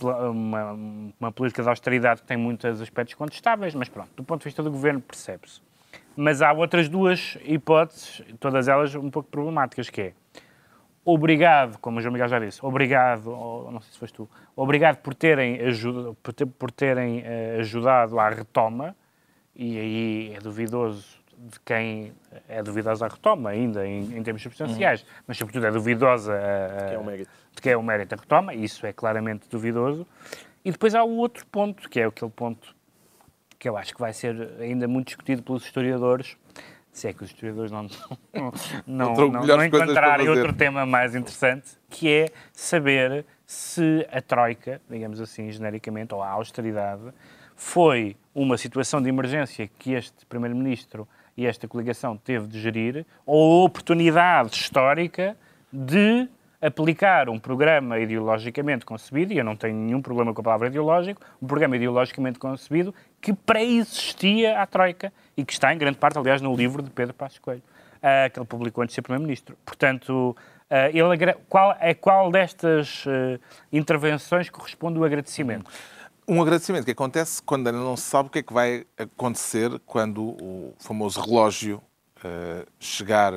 [0.00, 0.72] uma,
[1.18, 4.62] uma política de austeridade que tem muitos aspectos contestáveis, mas pronto, do ponto de vista
[4.62, 5.60] do governo percebe-se.
[6.16, 10.12] Mas há outras duas hipóteses, todas elas um pouco problemáticas, que é
[11.12, 14.98] obrigado, como o João Miguel já disse, obrigado, ou, não sei se foste tu, obrigado
[14.98, 18.94] por terem, ajuda, por, ter, por terem uh, ajudado à retoma,
[19.56, 22.12] e aí é duvidoso de quem
[22.48, 25.08] é duvidosa a retoma, ainda em, em termos substanciais, uhum.
[25.26, 28.86] mas sobretudo é duvidosa a, a, é de que é o mérito da retoma, isso
[28.86, 30.06] é claramente duvidoso.
[30.64, 32.76] E depois há o outro ponto, que é aquele ponto
[33.58, 36.36] que eu acho que vai ser ainda muito discutido pelos historiadores,
[36.98, 38.52] se é que os historiadores não, não,
[38.86, 45.20] não, não, não encontrarem outro tema mais interessante, que é saber se a Troika, digamos
[45.20, 47.02] assim, genericamente, ou a austeridade,
[47.56, 53.62] foi uma situação de emergência que este Primeiro-Ministro e esta coligação teve de gerir, ou
[53.62, 55.36] a oportunidade histórica
[55.72, 56.28] de
[56.60, 61.20] aplicar um programa ideologicamente concebido, e eu não tenho nenhum problema com a palavra ideológico,
[61.40, 66.42] um programa ideologicamente concebido que pré-existia à Troika e que está em grande parte, aliás,
[66.42, 67.62] no livro de Pedro Passos Coelho,
[67.98, 69.56] uh, que ele publicou antes de ser Primeiro-Ministro.
[69.64, 70.36] Portanto,
[70.68, 73.40] uh, ele, qual, é qual destas uh,
[73.72, 75.70] intervenções corresponde o agradecimento?
[76.26, 79.70] Um agradecimento que acontece quando ainda não se sabe o que é que vai acontecer
[79.86, 81.80] quando o famoso relógio
[82.80, 83.32] chegar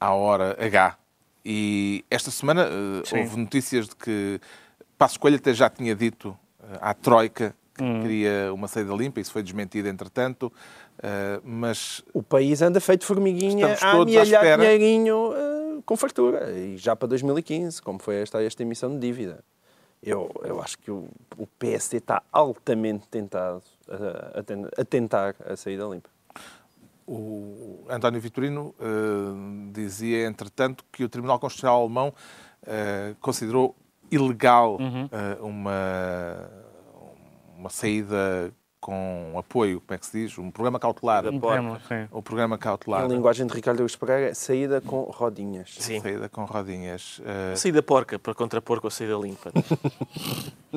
[0.00, 0.96] à hora H
[1.44, 2.66] e esta semana
[3.12, 4.40] houve notícias de que
[4.96, 6.38] Passos Coelho até já tinha dito
[6.80, 8.02] à Troika que hum.
[8.02, 10.52] queria uma saída limpa, isso foi desmentido entretanto,
[10.98, 12.02] uh, mas...
[12.12, 17.80] O país anda feito formiguinha a amealhar dinheirinho uh, com fartura, e já para 2015,
[17.82, 19.44] como foi esta, esta emissão de dívida.
[20.02, 25.56] Eu, eu acho que o, o PSD está altamente tentado a, a a tentar a
[25.56, 26.08] saída limpa.
[27.04, 32.12] O António Vitorino eh, dizia, entretanto, que o Tribunal Constitucional Alemão
[33.18, 33.74] considerou
[34.10, 36.50] ilegal eh, uma,
[37.56, 38.52] uma saída
[38.88, 40.38] com apoio, como é que se diz?
[40.38, 41.26] Um programa cautelar.
[41.26, 42.08] Um tema, sim.
[42.10, 43.04] O programa cautelar.
[43.04, 45.76] A linguagem de Ricardo Luz Pereira, saída com rodinhas.
[45.78, 46.00] Sim.
[46.00, 47.20] Saída com rodinhas.
[47.22, 49.52] Eh, Saída porca, para contrapor com a saída limpa.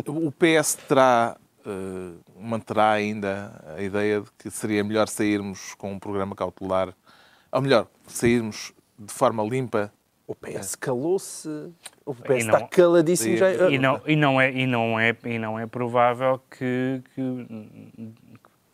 [0.06, 6.00] O PS terá, eh, manterá ainda a ideia de que seria melhor sairmos com um
[6.00, 6.94] programa cautelar,
[7.50, 9.90] ou melhor, sairmos de forma limpa.
[10.32, 11.50] O PS calou-se.
[12.06, 13.34] O PS não- está caladíssimo.
[13.36, 17.02] E- Já, E não, e não, é, e não, é, e não é provável que,
[17.14, 18.14] que, de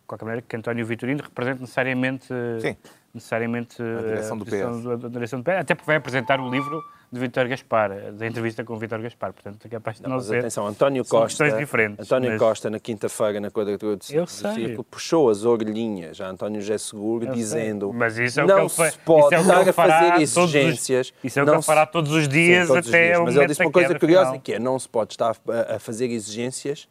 [0.06, 2.28] qualquer maneira, que António Vitorino represente necessariamente,
[2.62, 2.78] Sim.
[3.12, 5.02] necessariamente A direção a do PS.
[5.02, 8.64] da direção do PS, até porque vai apresentar o livro de Vítor Gaspar, da entrevista
[8.66, 10.40] com o Vítor Gaspar, portanto é capaz de não, Mas ser.
[10.40, 14.84] atenção, António são Costa, diferentes, António mas- Costa, na quinta-feira, na quadratura do, do círculo,
[14.84, 17.94] puxou as orelhinhas a António José Seguro, Eu dizendo.
[17.94, 20.38] Mas isso é o não que ele se pode isso é o que fazer todos
[20.38, 21.14] os- exigências.
[21.24, 23.20] Isso é o que não ele fará todos os dias Sim, todos os até dias.
[23.20, 25.80] o Mas ele disse uma coisa curiosa, que é não se pode estar a, a
[25.80, 26.88] fazer exigências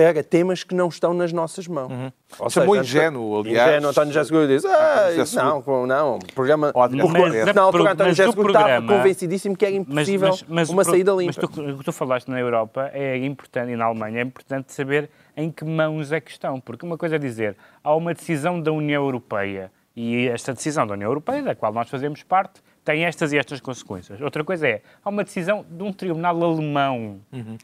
[0.00, 1.90] para temas que não estão nas nossas mãos.
[2.38, 3.70] Ou Chamou seja, ingênuo, aliás.
[3.70, 6.72] Ingênuo, António Seguro diz, ah, não, não, programa...
[6.72, 7.54] Porque, PS.
[7.54, 11.24] na altura, Mas António Seguro estava convencidíssimo que era impossível uma o pro- saída limpa.
[11.26, 14.72] Mas tu, o que tu falaste na Europa é importante, e na Alemanha é importante
[14.72, 16.60] saber em que mãos é que estão.
[16.60, 19.70] Porque uma coisa é dizer, há uma decisão da União Europeia,
[20.02, 23.60] e esta decisão da União Europeia, da qual nós fazemos parte, tem estas e estas
[23.60, 24.20] consequências.
[24.20, 27.20] Outra coisa é, há uma decisão de um tribunal alemão.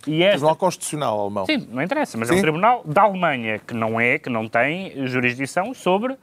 [0.07, 1.46] E esta Tribunal Constitucional Alemão.
[1.46, 2.38] Sim, não interessa, mas é Sim.
[2.38, 6.16] um tribunal da Alemanha que não é, que não tem jurisdição sobre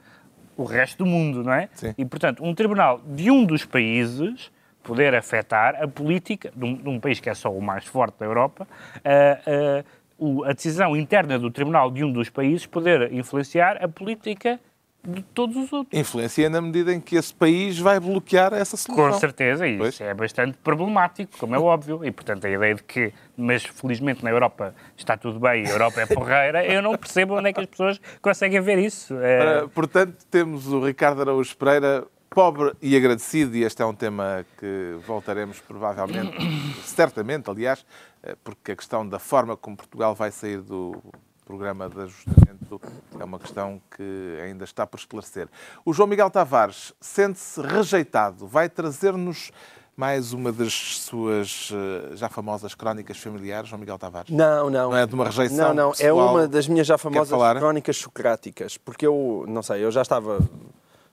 [0.56, 1.68] o resto do mundo, não é?
[1.72, 1.92] Sim.
[1.98, 4.52] E, portanto, um tribunal de um dos países
[4.84, 8.18] poder afetar a política de um, de um país que é só o mais forte
[8.20, 8.68] da Europa,
[9.04, 9.84] a, a-
[10.16, 14.60] o- a decisão interna do tribunal de um dos países poder influenciar a política
[15.06, 15.98] de todos os outros.
[15.98, 19.10] Influencia na medida em que esse país vai bloquear essa solução.
[19.10, 22.04] Com certeza, e isso é bastante problemático, como é óbvio.
[22.04, 25.70] E, portanto, a ideia de que, mas felizmente na Europa está tudo bem e a
[25.70, 29.14] Europa é porreira, eu não percebo onde é que as pessoas conseguem ver isso.
[29.18, 34.44] É, portanto, temos o Ricardo Araújo Pereira, pobre e agradecido, e este é um tema
[34.58, 36.36] que voltaremos provavelmente,
[36.82, 37.86] certamente, aliás,
[38.22, 41.00] eh, porque a questão da forma como Portugal vai sair do
[41.44, 42.80] programa de ajustamento
[43.18, 45.48] é uma questão que ainda está por esclarecer.
[45.84, 49.50] O João Miguel Tavares sente-se rejeitado, vai trazer-nos
[49.96, 54.28] mais uma das suas eh, já famosas crónicas familiares, João Miguel Tavares.
[54.30, 54.90] Não, não.
[54.90, 55.90] Não é de uma rejeição Não, não.
[55.90, 56.30] É pessoal?
[56.34, 58.76] uma das minhas já famosas crónicas socráticas.
[58.76, 60.38] Porque eu, não sei, eu já estava...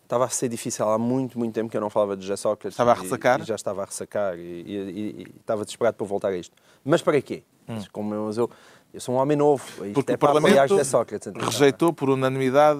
[0.03, 2.73] Estava a ser difícil há muito, muito tempo que eu não falava de José Sócrates.
[2.73, 3.39] Estava a e- ressacar?
[3.39, 6.53] E, já estava a ressacar e, e- e- e estava desesperado para voltar a isto.
[6.83, 7.43] Mas para quê?
[7.93, 8.49] Como eu, eu,
[8.93, 9.63] eu sou um homem novo.
[9.65, 9.93] Isto Hum.
[9.93, 11.27] Porque é o Parlamento Sócrates.
[11.27, 11.49] atenção.
[11.49, 12.79] rejeitou por unanimidade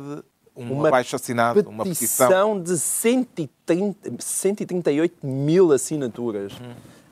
[0.55, 2.59] um Uma abaixo-assinado, uma petição.
[2.61, 6.53] de 130, 138 mil assinaturas.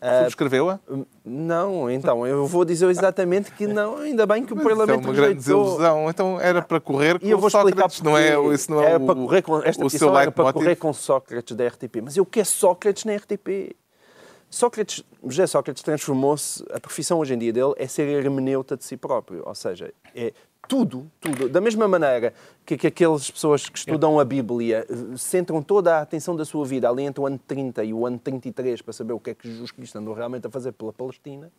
[0.01, 0.79] Ah, Subscreveu-a?
[1.25, 5.03] não, então, eu vou dizer exatamente que não, ainda bem que o Isso é Parlamento
[5.05, 5.63] uma grande rejeitou.
[5.63, 6.09] desilusão.
[6.09, 8.91] Então era para correr com E eu vou explicar Sócrates, não é, isso não é
[8.91, 12.01] era o, para correr com, esta o seu era para correr com Sócrates da RTP.
[12.01, 13.75] Mas eu quero Sócrates na RTP.
[14.49, 18.97] Sócrates, José Sócrates transformou-se, a profissão hoje em dia dele é ser hermeneuta de si
[18.97, 20.33] próprio, ou seja, é
[20.67, 22.33] tudo, tudo, da mesma maneira
[22.65, 26.65] que, que aquelas pessoas que estudam a Bíblia eh, centram toda a atenção da sua
[26.65, 29.33] vida ali entre o ano 30 e o ano 33 para saber o que é
[29.33, 31.51] que Jesus Cristo andou realmente a fazer pela Palestina,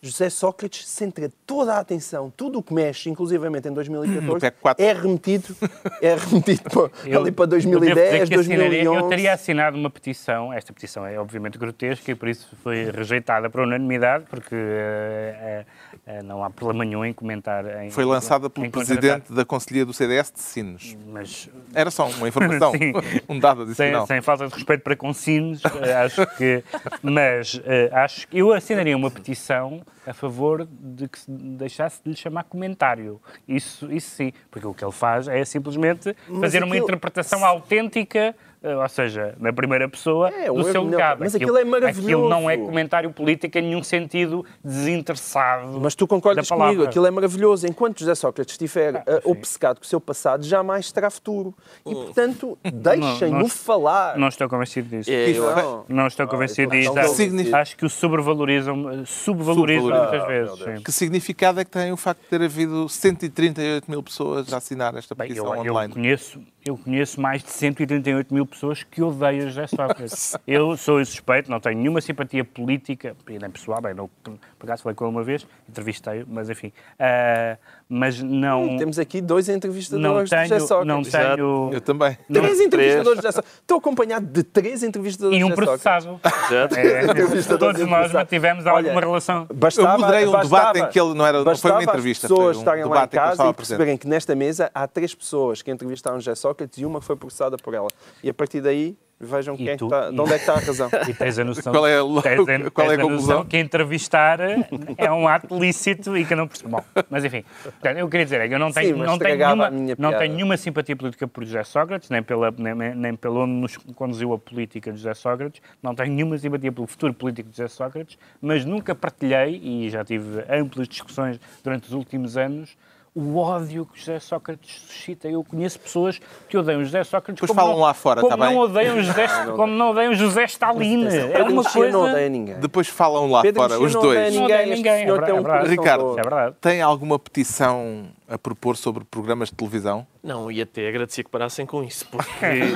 [0.00, 4.84] José Sócrates centra toda a atenção, tudo o que mexe, inclusivamente em 2014, PEC 4.
[4.84, 5.56] é remetido,
[6.00, 9.02] é remetido para, Eu- ali para eu devo 2010, dizer que assinaria- 2011.
[9.02, 13.50] Eu teria assinado uma petição, esta petição é obviamente grotesca e por isso foi rejeitada
[13.50, 15.64] por unanimidade, porque eh, eh,
[16.06, 17.66] eh, não há problema nenhum em comentar.
[17.82, 20.96] Em, Foi lançada pelo presidente da Conselhia do CDS de Sines.
[21.08, 22.70] Mas Era só uma informação,
[23.28, 24.06] um dado sem, adicional.
[24.06, 25.60] sem falta de respeito para com Sines,
[26.04, 26.62] acho que.
[27.02, 27.60] Mas
[27.92, 32.44] acho que eu assinaria uma petição a favor de que se deixasse de lhe chamar
[32.44, 33.20] comentário.
[33.46, 38.34] Isso, isso sim, porque o que ele faz é simplesmente Mas fazer uma interpretação autêntica.
[38.62, 41.20] Eh, Ou seja, na primeira pessoa É, do um seu legado.
[41.20, 42.66] mas aquilo é Aquilo não é maravilhoso.
[42.66, 45.80] comentário político em nenhum sentido desinteressado.
[45.80, 47.66] Mas tu concordas da comigo, aquilo é maravilhoso.
[47.66, 51.54] Enquanto José Sócrates estiver Ah, eh, obcecado com o seu passado, jamais terá futuro.
[51.86, 54.16] E, portanto, deixem-no falar.
[54.18, 55.10] Não estou convencido disso.
[55.10, 55.84] É, eu Não.
[55.88, 56.94] Não estou convencido então disto.
[56.94, 59.88] não Acho, significa- acho que o sobrevalorizam, subvalorizam Subvalorizam.
[60.10, 60.82] muitas Ah, vezes.
[60.84, 64.94] Que significado é que tem o facto de ter havido 138 mil pessoas a assinar
[64.96, 65.92] esta Bem, petição eu, eu online?
[65.92, 70.36] conheço, eu conheço mais de 138 mil pessoas que odeiam José Sócrates.
[70.46, 74.96] Eu sou suspeito, não tenho nenhuma simpatia política, nem pessoal, bem, não, por acaso falei
[74.96, 76.72] com ele uma vez, entrevistei-o, mas enfim.
[76.98, 77.58] Uh,
[77.88, 78.76] mas não...
[78.76, 80.86] Temos aqui dois entrevistadores não de José tenho, Sócrates.
[80.86, 81.02] não
[81.36, 81.70] tenho...
[81.72, 82.18] Eu também.
[82.32, 83.58] Três entrevistadores de José Sócrates.
[83.60, 86.20] Estou acompanhado de três entrevistadores E um processado.
[86.76, 89.46] É, Entrevistador todos nós Olha, alguma relação.
[89.54, 92.26] Bastava, Eu moderei um bastava- debate em que ele não era- não foi uma entrevista,
[92.26, 93.56] As pessoas foi um estarem lá em casa e presente.
[93.56, 97.56] perceberem que nesta mesa há três pessoas que entrevistaram José Sócrates e uma foi processada
[97.56, 97.88] por ela.
[98.22, 99.86] E a partir daí, vejam E quem é tu?
[99.86, 100.90] está, de onde é que está a razão.
[101.08, 103.36] E tens a noção, Qual é a- tens qual é a tens conclusão?
[103.36, 106.70] noção que entrevistar é um ato lícito e que eu não percebo.
[106.70, 109.36] Bom, mas enfim, portanto, eu queria dizer é que eu não tenho, Sim, não tenho,
[109.38, 113.40] nenhuma, a não tenho nenhuma simpatia política por José Sócrates, nem, pela, nem, nem pelo
[113.42, 117.50] onde nos conduziu a política de José Sócrates, não tenho nenhuma simpatia pelo futuro político
[117.50, 122.76] de José Sócrates, mas nunca partilhei, e já tive amplas discussões durante os últimos anos,
[123.18, 125.28] o ódio que José Sócrates suscita.
[125.28, 128.36] Eu conheço pessoas que odeiam José Sócrates Depois como falam não, lá fora, como tá
[128.36, 128.54] bem?
[128.54, 129.26] não odeiam José,
[129.56, 131.08] como não odeiam José Stalin.
[131.08, 132.12] É uma Mexia não coisa...
[132.12, 132.60] odeia ninguém.
[132.60, 134.34] Depois falam lá Pedro fora, os não dois.
[134.34, 136.20] Não odeia ninguém, senhor é tem um Ricardo, doce.
[136.20, 136.56] É verdade.
[136.60, 140.06] Tem alguma petição a propor sobre programas de televisão?
[140.22, 142.28] Não, e até agradecia que parassem com isso, porque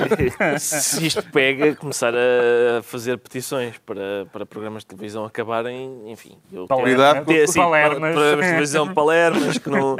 [0.59, 6.67] se isto pega, começar a fazer petições para, para programas de televisão acabarem, enfim, eu
[6.67, 8.13] com- ter, assim, para, Palermas.
[8.13, 9.95] programas de televisão palermas, que não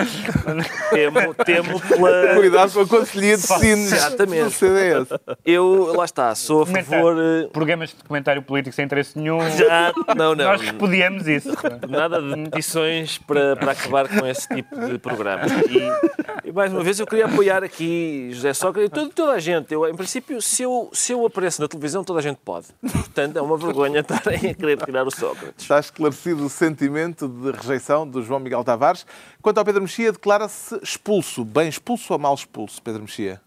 [0.91, 2.33] temo, temo pela...
[2.35, 4.43] Cuidado com a Conselhia de Sines Exatamente.
[4.45, 5.07] do CDS.
[5.45, 7.15] Eu, lá está, sou a favor...
[7.19, 9.39] eh, Programas de comentário político sem interesse nenhum.
[9.51, 10.45] Já, não, não.
[10.45, 11.49] Nós repudiamos isso.
[11.87, 15.42] Nada de petições para, para acabar com esse tipo de programas.
[15.69, 19.39] E, e, mais uma vez eu queria apoiar aqui José Sócrates e toda, toda a
[19.39, 19.73] gente.
[19.73, 22.67] Eu, em princípio, se eu, se eu apareço na televisão, toda a gente pode.
[22.81, 25.63] Portanto, é uma vergonha estarem a querer tirar o Sócrates.
[25.63, 29.05] Está esclarecido o sentimento de rejeição do João Miguel Tavares.
[29.41, 31.43] Quanto ao Pedro Mexia, declara-se expulso.
[31.43, 33.41] Bem expulso ou mal expulso, Pedro Mexia?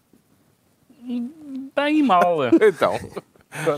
[1.75, 2.39] Bem e mal.
[2.61, 2.99] Então,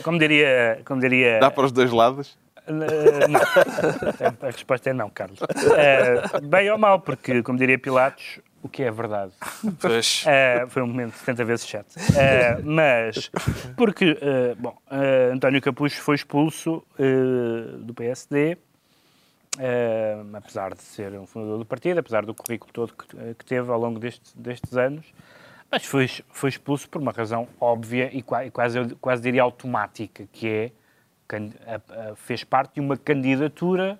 [0.03, 0.82] Como diria.
[0.86, 2.38] Como diria dá para os dois lados?
[2.69, 3.41] Eh, não.
[4.47, 5.39] A resposta é não, Carlos.
[5.75, 9.32] Eh, bem ou mal, porque, como diria Pilatos, o que é verdade?
[10.25, 11.95] Eh, foi um momento 70 vezes chato.
[12.15, 13.32] Eh, mas,
[13.75, 14.77] porque, eh, bom,
[15.34, 16.84] António Capucho foi expulso
[17.79, 18.58] do PSD,
[20.38, 23.79] apesar de ser um fundador do partido, apesar do currículo todo que, que teve ao
[23.79, 25.05] longo destes, destes anos,
[25.71, 29.43] mas foi, foi expulso por uma razão óbvia e, qua- e quase, eu quase diria
[29.43, 30.71] automática, que é
[32.15, 33.99] fez parte de uma candidatura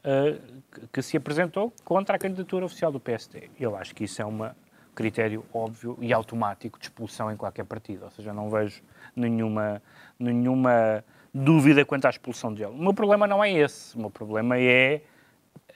[0.00, 3.50] uh, que- se apresentou contra a candidatura oficial do PSD.
[3.58, 4.50] Eu acho que isso é um
[4.94, 8.04] critério óbvio e automático de expulsão em qualquer partido.
[8.04, 8.82] Ou seja, não vejo
[9.16, 9.82] nenhuma,
[10.18, 12.72] nenhuma dúvida quanto à expulsão dele.
[12.72, 13.96] O meu problema não é esse.
[13.96, 15.02] O meu problema é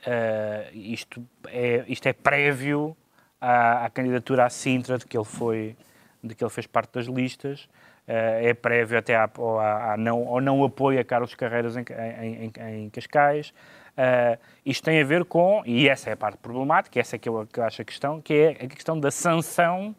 [0.06, 2.96] uh, isto, é isto é prévio
[3.40, 5.76] à, à candidatura à Sintra de que ele foi
[6.22, 7.68] de que ele fez parte das listas
[8.12, 11.84] é prévio até à, ao, à- não, ao não apoio a Carlos Carreiras em,
[12.22, 13.50] em- em Cascais.
[13.98, 17.28] Uh, isto tem a ver com, e essa é a parte problemática, essa é que
[17.28, 19.94] eu, que eu acho a questão, que é a questão da sanção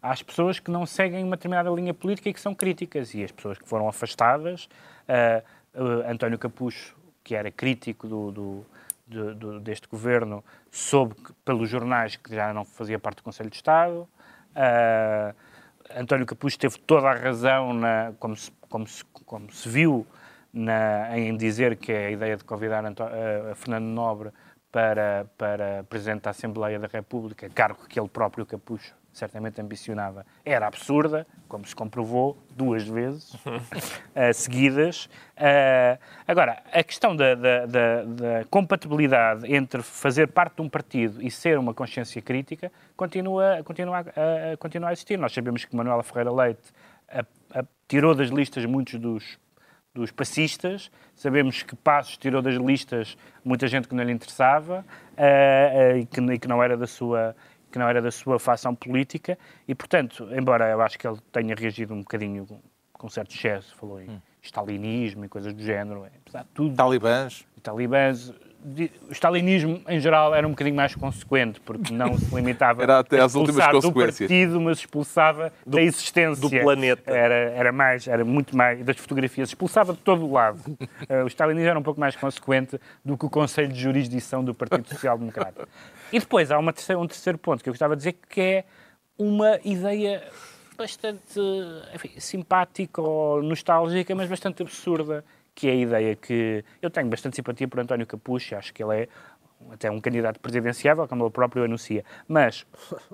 [0.00, 3.14] às pessoas que não seguem uma determinada linha política e que são críticas.
[3.14, 4.68] E as pessoas que foram afastadas,
[5.08, 5.42] uh,
[5.80, 8.66] uh, António Capucho, que era crítico do, do-
[9.06, 13.50] do- do- deste governo, soube que, pelos jornais que já não fazia parte do Conselho
[13.50, 14.08] de Estado.
[14.54, 15.34] Uh,
[15.96, 20.06] António Capucho teve toda a razão, na, como, se, como, se, como se viu,
[20.52, 24.30] na, em dizer que a ideia de convidar Antó- eh, Fernando Nobre
[24.70, 30.66] para, para Presidente da Assembleia da República, cargo que ele próprio, Capucho, certamente ambicionava, era
[30.66, 33.36] absurda, como se comprovou duas vezes
[34.14, 35.08] eh, seguidas.
[35.36, 41.22] Eh, agora, a questão da, da- da- da compatibilidade entre fazer parte de um partido
[41.22, 44.00] e ser uma consciência crítica continua, continua, a,
[44.52, 45.18] a- continua a existir.
[45.18, 46.62] Nós sabemos que Manuela Ferreira Leite
[47.08, 47.24] a-
[47.60, 49.38] a- tirou das listas muitos dos
[49.94, 50.90] dos passistas.
[51.14, 54.82] Sabemos que Passos tirou das listas muita gente que não lhe interessava
[55.18, 57.36] eh, e, que, e que não era da sua
[57.72, 61.54] que não era da sua facção política e, portanto, embora eu acho que ele tenha
[61.54, 62.46] reagido um bocadinho
[62.92, 67.44] com, certo excesso, falou em stalinismo e coisas do género, apesar de tudo, Talibãs.
[67.62, 68.32] talibãs,
[69.08, 73.20] o stalinismo em geral era um bocadinho mais consequente, porque não se limitava Era até
[73.20, 74.28] a às últimas expulsar do consequências.
[74.28, 76.40] partido, mas expulsava da existência.
[76.40, 77.10] do planeta.
[77.10, 80.60] Era, era mais, era muito mais, das fotografias, expulsava de todo o lado.
[81.08, 84.54] Eh, o stalinismo era um pouco mais consequente do que o Conselho de Jurisdição do
[84.54, 85.66] Partido Social Democrata.
[86.12, 88.64] E depois há uma terceira- um terceiro ponto que eu gostava de dizer, que é
[89.18, 90.22] uma ideia
[90.82, 91.40] bastante
[91.94, 97.36] enfim, simpática ou nostálgica, mas bastante absurda, que é a ideia que eu tenho bastante
[97.36, 99.08] simpatia por António Capucho, acho que ele é
[99.70, 102.04] até um candidato presidenciável, como ele próprio anuncia.
[102.26, 102.66] Mas,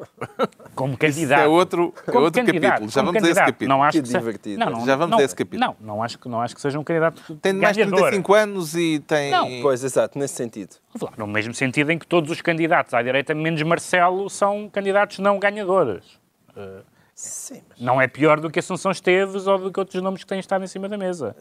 [0.74, 1.42] como Isso candidato...
[1.42, 2.90] é outro, é como outro candidato, capítulo.
[2.90, 3.68] Já vamos a esse capítulo.
[3.68, 4.58] Não acho Que que divertido.
[4.58, 5.60] Não, não, Já vamos não, a esse capítulo.
[5.60, 7.98] Não, não acho, que- não acho que seja um candidato Tem mais de ganhador.
[8.08, 9.30] 35 anos e tem.
[9.30, 10.76] Não, Pois, exato, nesse sentido.
[11.18, 15.38] No mesmo sentido em que todos os candidatos à direita, menos Marcelo, são candidatos não
[15.38, 16.18] ganhadores.
[17.20, 17.80] Sim, mas...
[17.80, 20.62] Não é pior do que Assunção Esteves ou do que outros nomes que têm estado
[20.62, 21.34] em cima da mesa.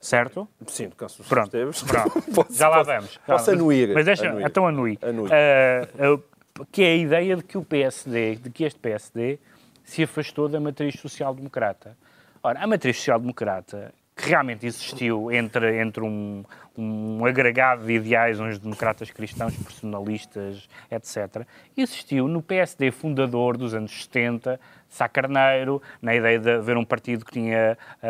[0.00, 0.46] Certo?
[0.68, 1.46] Sim, do caso dos Pronto.
[1.46, 1.82] Esteves.
[1.82, 2.22] Pronto.
[2.32, 3.16] Posso- Já lá vamos.
[3.26, 3.92] Posso Mas- anuir.
[3.94, 4.46] Mas deixa, anuir.
[4.46, 4.96] então anui.
[5.02, 5.28] Anui.
[5.32, 9.40] Ah, ah, que é a ideia de que o PSD, de que este PSD
[9.84, 11.96] se afastou da matriz social-democrata.
[12.40, 16.44] Ora, a matriz social-democrata, que realmente existiu entre, entre um,
[16.76, 21.46] um agregado de ideais, uns democratas cristãos, personalistas, etc.,
[21.76, 24.58] existiu no PSD fundador dos anos 70,
[24.88, 28.06] Sá Carneiro, na ideia de haver um partido que tinha ah,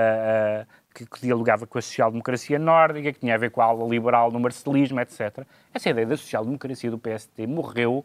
[0.62, 4.30] ah, que, dialogava com a social-democracia nórdica, que tinha a ver com a ala liberal
[4.32, 5.44] no marcelismo, etc.
[5.74, 8.04] Essa ideia da social-democracia do PSD morreu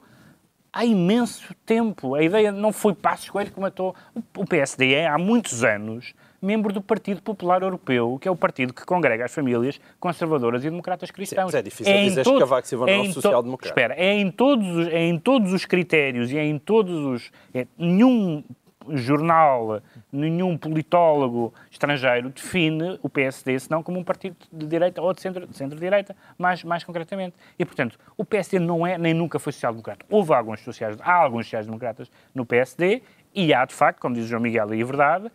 [0.74, 2.16] há imenso tempo.
[2.16, 3.96] A ideia não foi Passos Coelho que matou.
[4.14, 6.14] O- O PSD é, há muitos anos,
[6.46, 10.70] membro do Partido Popular Europeu, que é o partido que congrega as famílias conservadoras e
[10.70, 11.46] democratas cristãos.
[11.46, 13.70] mas é difícil em dizeres que Cavaco Silva não é um em to- social-democrata.
[13.72, 17.32] Espera, é em, todos os, é em todos os critérios e é em todos os...
[17.54, 18.44] é- nenhum
[18.90, 19.82] jornal,
[20.12, 25.48] nenhum politólogo estrangeiro define o PSD senão como um partido de direita ou de centro-
[25.54, 27.36] centro-direita, mais, mais concretamente.
[27.58, 30.06] E, portanto, o PSD não é nem nunca foi social-democrata.
[30.10, 33.02] Houve alguns sociais, há alguns sociais-democratas no PSD
[33.34, 35.32] e há, de facto, como diz o João Miguel, e é verdade,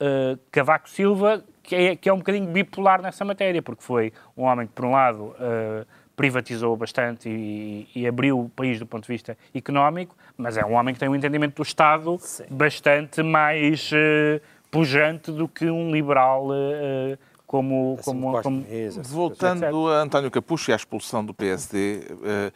[0.00, 4.44] uh, Cavaco Silva, que é, que é um bocadinho bipolar nessa matéria, porque foi um
[4.44, 5.86] homem que, por um lado, uh,
[6.16, 10.74] privatizou bastante e, e abriu o país do ponto de vista económico, mas é um
[10.74, 12.18] homem que tem um entendimento do Estado
[12.50, 14.40] bastante mais uh,
[14.70, 17.96] pujante do que um liberal uh, como...
[17.98, 18.66] Assim, como, como
[19.02, 22.52] Voltando a António Capucho e à expulsão do PSD, eh,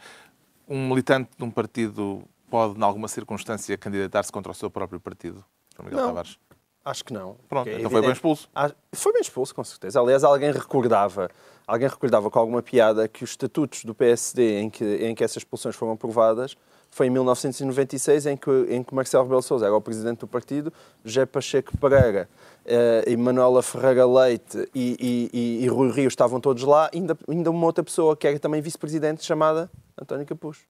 [0.67, 5.45] um militante de um partido pode, em alguma circunstância, candidatar-se contra o seu próprio partido?
[5.75, 6.07] João Miguel Não.
[6.09, 6.37] Tavares.
[6.83, 7.35] Acho que não.
[7.47, 8.49] Pronto, é então foi bem expulso.
[8.55, 9.99] Ah, Foi bem expulso, com certeza.
[9.99, 11.29] Aliás, alguém recordava,
[11.67, 15.37] alguém recordava com alguma piada que os estatutos do PSD em que, em que essas
[15.37, 16.55] expulsões foram aprovadas
[16.91, 20.73] foi em 1996, em que, em que Marcelo Rebelo Sousa era o presidente do partido,
[21.05, 22.27] José Pacheco Pereira
[22.65, 27.15] eh, e Manuela Ferreira Leite e, e, e, e Rui Rio estavam todos lá, ainda,
[27.27, 29.69] ainda uma outra pessoa que era também vice-presidente chamada
[30.01, 30.63] António Capucho.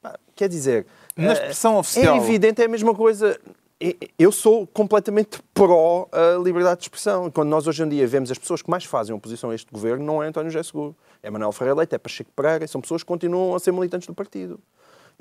[0.00, 0.86] Pá, Quer dizer,
[1.18, 1.24] Hum.
[1.24, 2.14] Na eh, expressão oficial.
[2.14, 3.38] é evidente, é a mesma coisa.
[4.18, 7.30] Eu sou completamente pró a liberdade de expressão.
[7.30, 10.04] Quando nós hoje em dia vemos as pessoas que mais fazem oposição a este governo,
[10.04, 13.06] não é António José Seguro, é Manuel Ferreira Leite, é Pacheco Pereira, são pessoas que
[13.06, 14.60] continuam a ser militantes do partido.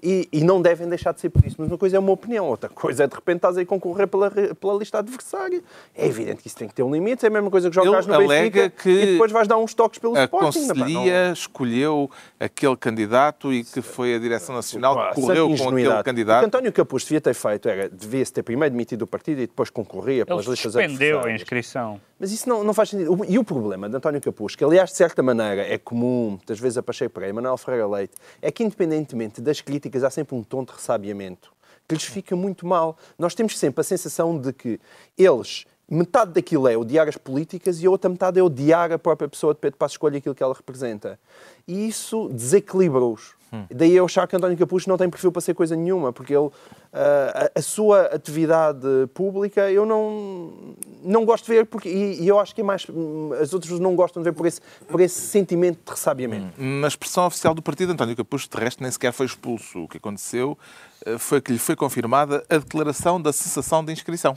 [0.01, 1.55] E, e não devem deixar de ser por isso.
[1.59, 4.07] Mas uma coisa é uma opinião, outra coisa é de repente estás aí a concorrer
[4.07, 5.61] pela, pela lista adversária.
[5.95, 8.07] É evidente que isso tem que ter um limite, é a mesma coisa que jogares
[8.07, 10.47] Ele no Benfica que e depois vais dar uns toques pelo A Sporting.
[10.59, 15.53] Epá, não- Conselhia escolheu aquele candidato e que foi a Direção Nacional que correu com
[15.69, 16.45] aquele O que candidato.
[16.45, 20.25] António Capucho devia ter feito era, devia-se ter primeiro demitido do partido e depois concorria
[20.25, 21.41] pelas Ele listas suspendeu a adversárias.
[21.41, 22.01] inscrição.
[22.19, 23.13] Mas isso não, não faz sentido.
[23.13, 26.59] O- E o problema de António Capucho, que aliás de certa maneira é comum, muitas
[26.59, 30.43] vezes a Pacheco Pereira, Manuel Ferreira Leite, é que independentemente das críticas há sempre um
[30.43, 31.51] tom de ressabiamento
[31.89, 32.95] que lhes fica muito mal.
[33.17, 34.79] Nós temos sempre a sensação de que
[35.17, 39.27] eles, metade daquilo é odiar as políticas e a outra metade é odiar a própria
[39.27, 41.19] pessoa de Pedro Passos Coelho e aquilo que ela representa.
[41.67, 43.38] E isso desequilibra-os.
[43.71, 46.49] Daí eu achar que António Capucho não tem perfil para ser coisa nenhuma, porque ele,
[46.93, 52.27] ah, a, a sua atividade pública eu não, não gosto de ver, porque, e, e
[52.27, 54.99] eu acho que é mais, hum, as outras não gostam de ver por esse, por
[55.01, 56.61] esse sentimento de ressabiamento.
[56.61, 59.83] Na expressão oficial do partido, António Capucho, de resto, nem sequer foi expulso.
[59.83, 60.57] O que aconteceu
[61.05, 64.35] eh, foi que lhe foi confirmada a declaração da cessação de inscrição.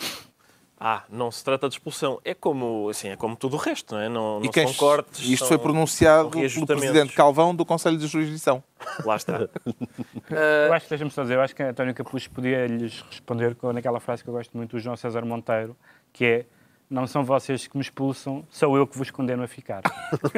[0.84, 2.20] Ah, não se trata de expulsão.
[2.24, 4.08] É como, assim, é como tudo o resto, não é?
[4.08, 5.20] Não, não e quem, são cortes.
[5.20, 6.66] isto são- foi pronunciado pelo.
[6.66, 8.64] Presidente Calvão do Conselho de Jurisdição.
[9.04, 9.48] Lá está.
[10.66, 13.72] Eu acho que, deixa-me só dizer, eu acho que António Capucho podia lhes responder com
[13.72, 15.76] naquela frase que eu gosto muito do João César Monteiro,
[16.12, 16.46] que é
[16.90, 19.82] não são vocês que me expulsam, sou eu que vos condeno a ficar.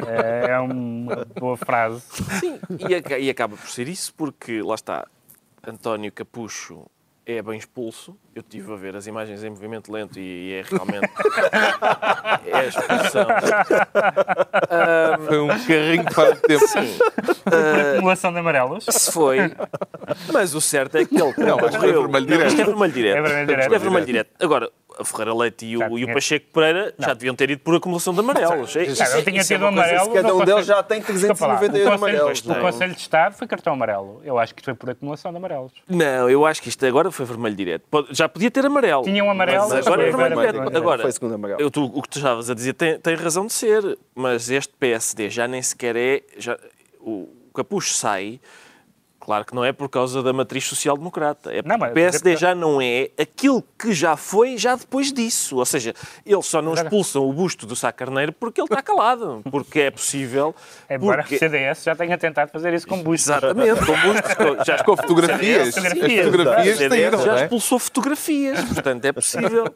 [0.05, 2.03] é, é uma boa frase.
[2.39, 5.07] Sim, e, e acaba por ser isso, porque lá está,
[5.65, 6.85] António Capucho
[7.25, 8.15] é bem expulso.
[8.35, 11.09] Eu estive a ver as imagens em movimento lento e, e é realmente.
[12.45, 13.27] é a expulsão.
[15.25, 16.67] Foi um carrinho para o tempo.
[16.67, 16.97] Sim,
[17.43, 18.85] Por acumulação de amarelos.
[18.89, 19.37] se foi.
[20.33, 21.33] Mas o certo é que ele.
[21.37, 22.47] Não, que foi concorreu- vermelho Não, direto.
[22.49, 23.17] Isto é vermelho direto.
[23.17, 23.61] É vermelho direto.
[23.61, 24.29] Isto é vermelho direto.
[24.39, 27.61] Agora, a Ferreira Leite e o, e o tinha- Pacheco Pereira já deviam ter ido
[27.61, 28.75] por acumulação de amarelos.
[28.75, 30.13] É- Não, tinha isso é tido um uma coisa- amarelo.
[30.13, 32.41] Cada um deles já tem Desculpa lá, 398 o Conselho- amarelos.
[32.41, 32.61] O não é?
[32.61, 34.21] Conselho de Estado foi cartão amarelo.
[34.23, 35.71] Eu acho que isto foi por acumulação de amarelos.
[35.87, 37.83] Não, eu acho que isto agora foi vermelho direto.
[38.11, 39.03] Já podia ter amarelo.
[39.03, 40.59] Tinha um amarelo, Mas agora é foi vermelho vermelho.
[40.69, 40.77] direto.
[40.77, 41.61] Agora, Foi segundo amarelo.
[41.61, 44.73] eu, tu- o que tu estavas a dizer tem, tem razão de ser, mas este
[44.79, 46.21] PSD já nem sequer é.
[46.37, 46.57] Já,
[46.99, 48.39] o Capucho sai,
[49.25, 51.49] claro que não é por causa da matriz social-democrata.
[51.51, 55.11] É porque Não, mas- o PSD já não é aquilo que já foi já depois
[55.11, 55.57] disso.
[55.57, 59.41] Ou seja, eles só não expulsam o busto do Sá Carneiro porque ele está calado.
[59.49, 60.53] Porque é possível.
[60.89, 61.35] Embora porque...
[61.35, 63.21] o CDS já tenha tentado fazer isso com Bush.
[63.23, 65.69] Exatamente, com bustos, já Com fotografias.
[65.69, 66.25] As Fotografias.
[66.25, 67.43] fotografias CDS saíram, já é?
[67.43, 69.65] expulsou fotografias, portanto é possível.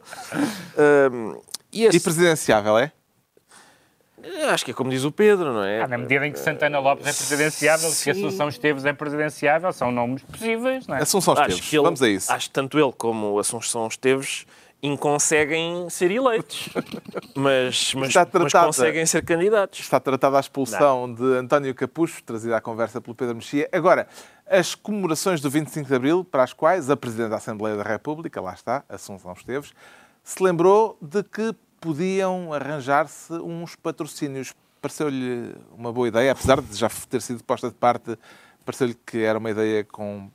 [1.12, 1.40] Hum,
[1.72, 2.92] e esse, E presidenciável, é?
[4.52, 5.82] Acho que é como diz o Pedro, não é?
[5.82, 8.10] Ah, na medida em que Santana Lopes é presidenciável, que Sim.
[8.10, 11.02] Assunção Esteves é presidenciável, são nomes possíveis, não é?
[11.02, 11.68] Assunção acho Esteves.
[11.68, 12.32] que ele, Vamos a isso.
[12.32, 14.46] Acho que tanto ele como Assunção Esteves
[14.82, 16.70] inconseguem ser eleitos,
[17.34, 19.80] mas, mas, mas conseguem ser candidatos.
[19.80, 23.68] Está tratada a expulsão de António Capucho, trazida à conversa pelo Pedro Mexia.
[23.72, 24.08] Agora,
[24.48, 28.40] as comemorações do 25 de Abril, para as quais a Presidente da Assembleia da República,
[28.40, 29.72] lá está, Assunção Esteves,
[30.24, 34.52] se lembrou de que podiam arranjar-se uns patrocínios.
[34.80, 38.18] Pareceu-lhe uma boa ideia, apesar de já ter sido posta de parte,
[38.64, 40.30] pareceu-lhe que era uma ideia com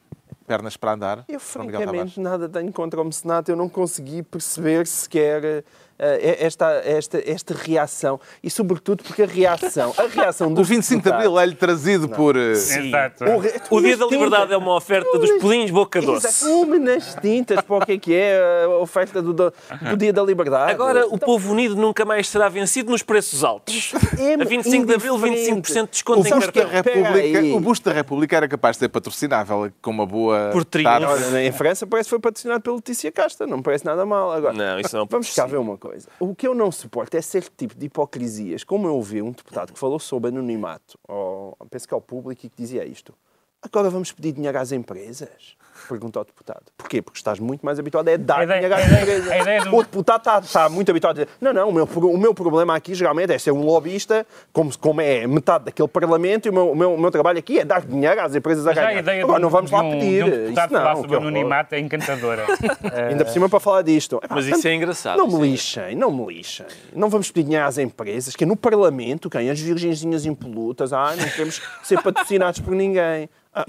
[0.45, 1.25] pernas para andar.
[1.27, 3.51] Eu, francamente, nada tenho contra o mecenato.
[3.51, 5.63] Eu não consegui perceber sequer eh,
[5.99, 8.19] esta, esta, esta reação.
[8.43, 9.93] E, sobretudo, porque a reação...
[9.97, 12.35] A reação O dos 25 de Abril é-lhe trazido por...
[12.35, 13.23] eh, Exato.
[13.69, 16.27] O Dia da Liberdade é uma oferta dos pudins boca doce.
[16.27, 19.53] Exato, uma nas tintas para o que é que é a oferta do, do,
[19.89, 20.71] do Dia da Liberdade.
[20.71, 23.93] Agora o povo unido nunca mais será vencido nos preços altos.
[24.19, 25.71] É A 25 de Abril, indiferente.
[25.71, 26.93] 25% de desconto O em busto, da cartão.
[26.93, 31.37] República, o busto da República era capaz de ser patrocinável com uma boa Por triunfo.
[31.37, 34.31] em França parece que foi patrocinado pela Letícia Casta, não me parece nada mal.
[34.31, 35.84] Agora, Não, isso não Vamos cá ver uma coisa.
[36.19, 38.63] O que eu não suporto é certo tipo de hipocrisias.
[38.63, 42.49] Como eu ouvi um deputado que falou sobre anonimato, ou, penso que ao público, e
[42.49, 43.13] que dizia isto.
[43.61, 45.57] Agora vamos pedir dinheiro às empresas?
[45.89, 46.63] Pergunta ao deputado.
[46.77, 47.01] Porquê?
[47.01, 49.31] Porque estás muito mais habituado a dar A ideia- dinheiro às a ideia- empresas.
[49.31, 51.85] a ideia do- O deputado está, está muito habituado a dizer não, não, o meu,
[51.85, 56.45] o meu problema aqui geralmente é ser um lobbyista, como, como é metade daquele parlamento,
[56.45, 58.69] e o meu, o meu, o meu trabalho aqui é dar dinheiro às empresas a
[58.69, 58.99] Mas já a ganhar.
[59.01, 60.23] ideia Agora de não vamos de lá um- pedir.
[60.23, 62.45] de um deputado Isso não, falar sobre anonimato é encantadora.
[63.09, 64.21] Ainda por cima para falar disto.
[64.29, 65.17] Mas isso é engraçado.
[65.17, 66.65] não me é- lixem, não me lixem.
[66.93, 69.49] Não vamos pedir dinheiro às empresas, que é no Parlamento, quem?
[69.49, 70.93] As virgenzinhas impolutas.
[70.93, 73.29] Ah, não queremos ser patrocinados por ninguém.
[73.53, 73.65] Ah,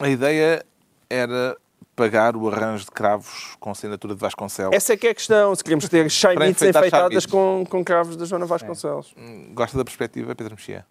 [0.00, 0.64] A ideia
[1.08, 1.56] era
[1.96, 4.74] pagar o arranjo de cravos com assinatura de Vasconcelos.
[4.74, 5.54] essa é que é a questão.
[5.54, 9.14] Se queremos ter enfeitar enfeitadas com, com cravos da Joana Vasconcelos.
[9.52, 10.84] Gosta da perspectiva, Pedro Mexia?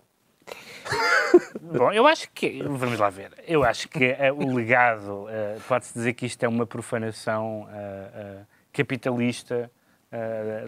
[1.61, 2.61] Bom, eu acho que.
[2.63, 3.31] Vamos lá ver.
[3.47, 5.25] Eu acho que eh, o legado.
[5.29, 8.41] eh, Pode-se dizer que isto é uma profanação eh,
[8.71, 9.71] capitalista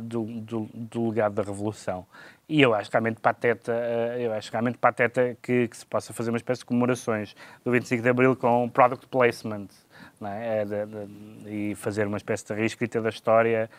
[0.01, 2.07] do, do, do legado da Revolução.
[2.47, 6.29] E eu acho realmente pateta, eh, eu acho realmente pateta que, que se possa fazer
[6.29, 9.67] uma espécie de comemorações do 25 de Abril com product placement.
[10.21, 10.61] É?
[10.61, 13.69] É de- de- e fazer uma espécie de reescrita da história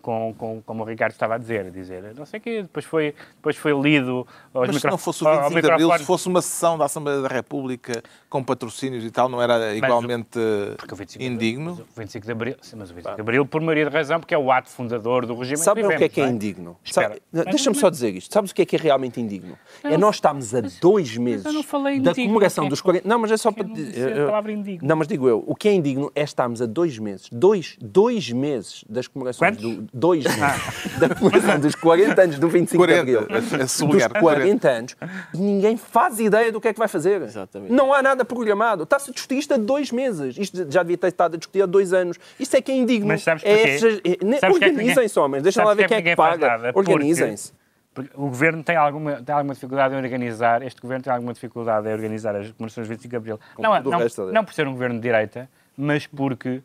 [0.00, 3.14] com, com, como o Ricardo estava a dizer, dizer não sei o quê, depois foi,
[3.36, 6.04] depois foi lido aos Mas se micro- não fosse o ao 25 de Abril, se
[6.04, 10.38] fosse uma sessão da Assembleia da República com patrocínios e tal, não era igualmente
[10.78, 11.70] Porque o 25 de Abril- indigno?
[11.70, 14.20] mas o 25 de Abril, sim, mas o 25 de Abril por maioria de razão,
[14.20, 16.76] porque é o ato fundador do regime Sabe o que é que é não indigno?
[16.84, 18.32] Mas- Deixa-me mas- só dizer isto.
[18.32, 19.58] Sabes o que é que é realmente indigno?
[19.84, 23.08] É não- nós estamos a dois meses da indigno, comemoração é dos que- 40...
[23.08, 23.64] Não, mas é só para...
[23.66, 23.74] não
[24.22, 24.86] a palavra indigno?
[24.88, 25.42] Não, mas digo eu.
[25.46, 29.56] O que é indigno é estarmos a dois meses, dois, dois meses das comemorações...
[29.56, 29.62] Quantos?
[29.62, 33.36] Do, dois meses da comemoração dos 40 anos do 25 40, de Abril.
[33.60, 34.96] a- a sublinhar, dos 40 anos.
[35.34, 37.22] Ninguém faz ideia do que é que vai fazer.
[37.22, 37.72] Exatamente.
[37.72, 38.82] Não há nada programado.
[38.84, 40.36] Está-se a discutir isto há dois meses.
[40.38, 42.18] Isto já devia ter estado a discutir há dois anos.
[42.38, 43.08] Isto é que é indigno.
[43.08, 43.70] Mas sabes é porquê?
[43.70, 45.42] estas- é- é Organizem-se, homens.
[45.42, 46.72] Deixa sabes lá ver quem é que paga.
[46.74, 47.52] Organizem-se.
[47.94, 51.86] Porque o governo tem alguma, tem alguma dificuldade em organizar, este governo tem alguma dificuldade
[51.86, 53.38] em organizar as comemorações de 25 de Abril.
[53.58, 54.16] Não, não, aliás.
[54.32, 55.46] não por ser um governo de direita,
[55.76, 56.62] mas porque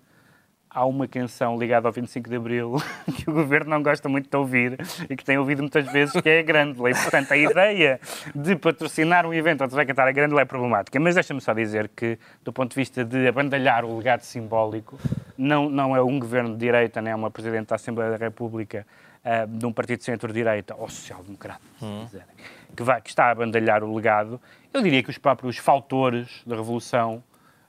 [0.69, 2.75] há uma canção ligada ao 25 de Abril
[3.15, 4.77] que o governo não gosta muito de ouvir
[5.09, 6.91] e que tem ouvido muitas vezes, que é a Grândola.
[6.91, 7.99] E, portanto, a ideia
[8.35, 10.99] de patrocinar um evento onde se vai cantar a Grândola é problemática.
[10.99, 14.99] Mas deixa-me só dizer que, do ponto de vista de abandalhar o legado simbólico,
[15.37, 18.85] não, não é um governo de direita, nem é uma Presidente da Assembleia da República
[19.23, 22.27] ah, de um partido de centro-direita, ou social-democrata, se quiserem,
[22.75, 24.39] que, vai, que está a abandalhar o legado.
[24.73, 27.21] Eu diria que os próprios faltores da Revolução,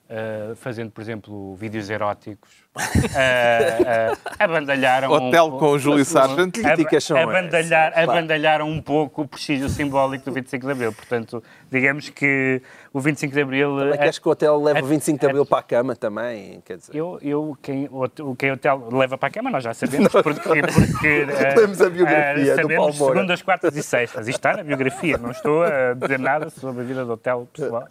[0.09, 5.11] ah, fazendo, por exemplo, vídeos eróticos, ah, ah, abandalharam...
[5.11, 6.51] Hotel um- com o Júlio Sargent.
[6.53, 8.05] Que críticas são abandalhar, essas?
[8.05, 8.13] Pá.
[8.13, 10.93] abandalharam um pouco o prestígio simbólico do 25 de Abril.
[10.93, 12.61] Portanto, digamos que
[12.93, 13.71] o 25 de Abril...
[13.71, 15.63] Mas é- queres que o hotel leve é- o 25 de é- Abril para a
[15.63, 16.61] cama também?
[16.65, 19.73] Quer dizer, eu, eu, quem, o, quem o hotel leva para a cama, nós já
[19.73, 23.15] sabemos, porque, porque eh, Lemos a biografia eh, do sabemos Paulo Moura.
[23.15, 24.27] segundas, quartas e sextas.
[24.27, 27.87] Isto está na biografia, não estou a dizer nada sobre a vida do hotel pessoal,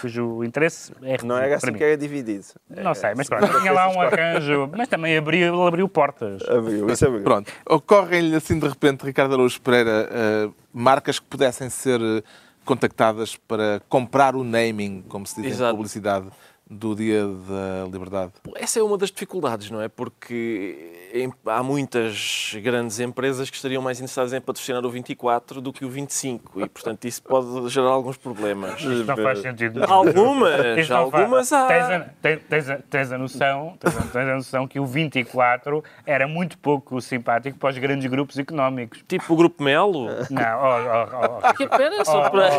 [0.00, 2.44] cujo interesse é não para assim que era dividido.
[2.68, 6.42] Não sei, mas pronto, tinha lá um arranjo, mas também abriu, ele abriu portas.
[6.48, 7.22] Abriu, isso abriu.
[7.22, 7.52] Pronto.
[7.68, 12.22] Ocorrem-lhe assim de repente, Ricardo Araújo Pereira, eh, marcas que pudessem ser eh,
[12.64, 15.72] contactadas para comprar o naming, como se diz Exato.
[15.72, 16.26] em publicidade,
[16.70, 18.32] do Dia da Liberdade.
[18.54, 19.88] Essa é uma das dificuldades, não é?
[19.88, 20.98] Porque
[21.46, 25.88] há muitas grandes empresas que estariam mais interessadas em patrocinar o 24 do que o
[25.88, 28.74] 25 e, portanto, isso pode gerar alguns problemas.
[28.80, 29.84] Isto não faz sentido.
[29.84, 31.66] Algumas, Isto algumas há.
[31.66, 32.00] Tens a,
[32.48, 36.58] tens, a, tens a noção, tens a, tens a noção que o 24 era muito
[36.58, 39.02] pouco simpático para os grandes grupos económicos.
[39.08, 40.06] Tipo o Grupo Melo.
[40.30, 42.50] Não, oh, oh, oh, Que pena, só para...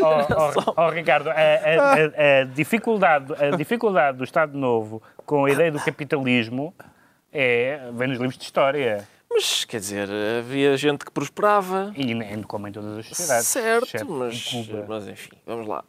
[0.00, 5.70] oh, oh, oh, Ricardo, a- a dificuldade, a dificuldade do Estado Novo com a ideia
[5.72, 6.74] do capitalismo
[7.32, 9.06] é, vem nos livros de história.
[9.36, 11.92] Mas, quer dizer, havia gente que prosperava.
[11.96, 13.46] E nem como em todas as sociedades.
[13.48, 14.84] Certo, mas, em Cuba.
[14.86, 15.82] mas enfim, vamos lá.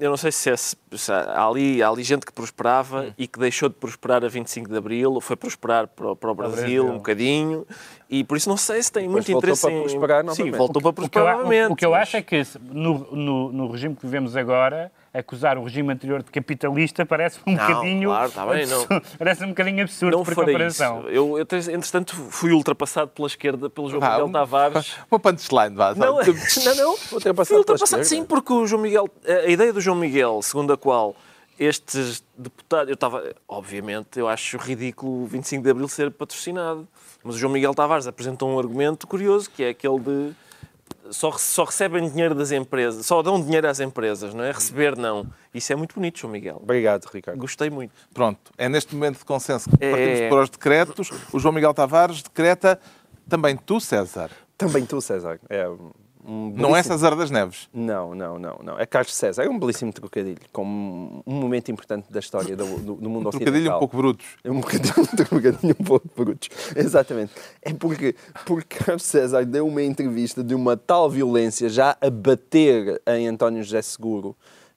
[0.00, 0.74] Eu não sei se, é, se
[1.12, 3.12] há, ali, há ali gente que prosperava Hum.
[3.18, 6.34] e que deixou de prosperar a 25 de Abril, foi prosperar para, o- para o
[6.34, 6.86] Brasil, Brasil.
[6.86, 7.66] um bocadinho,
[8.08, 9.82] e por isso não sei se tem Depois muito voltou interesse para em...
[9.82, 10.56] prosperar Sim, novamente.
[10.56, 11.72] voltou para O que, eu, prosperar novamente.
[11.72, 15.62] o que eu acho é que no, no, no regime que vivemos agora, acusar o
[15.62, 18.80] regime anterior de capitalista parece um Não, bocadinho claro, está bem, não.
[18.82, 19.06] absurdo.
[19.16, 21.00] parece um bocadinho absurdo Não por comparação.
[21.00, 21.08] isso.
[21.08, 24.94] Eu, eu, entretanto, fui ultrapassado pela esquerda pelo João Miguel Tavares.
[25.10, 25.94] Uma punchline, vá.
[25.96, 26.90] Não, não, não.
[27.12, 29.08] Ultrapassado Fui ultrapassado, pela sim, porque o João Miguel,
[29.46, 31.14] a ideia do João Miguel, segundo a qual
[31.58, 36.88] estes deputados, eu estava, obviamente, eu acho ridículo o 25 de Abril ser patrocinado,
[37.22, 40.32] mas o João Miguel Tavares apresentou um argumento curioso, que é aquele de
[41.10, 44.50] só, só recebem dinheiro das empresas, só dão dinheiro às empresas, não é?
[44.52, 45.26] Receber não.
[45.52, 46.58] Isso é muito bonito, João Miguel.
[46.62, 47.38] Obrigado, Ricardo.
[47.38, 47.92] Gostei muito.
[48.12, 49.90] Pronto, é neste momento de consenso que É.
[49.90, 51.10] partimos para os decretos.
[51.32, 52.80] O João Miguel Tavares decreta
[53.28, 54.30] também tu, César.
[54.56, 55.38] Também tu, César.
[55.48, 55.66] É
[56.26, 57.68] um Não é belíssimo- César das Neves.
[57.72, 58.78] Não, não, não, não.
[58.78, 59.42] É Carlos César.
[59.44, 63.52] É um belíssimo trocadilho, como um momento importante da história do, do, do mundo ocidental.
[63.52, 64.26] Trocadilho um pouco brutos.
[64.42, 64.60] É um um
[65.16, 66.48] trocadilho um pouco brutos.
[66.74, 67.32] Exatamente.
[67.62, 68.14] É porque,
[68.46, 73.62] porque Carlos César deu uma entrevista de uma tal violência já a bater em António
[73.62, 74.34] José Seguro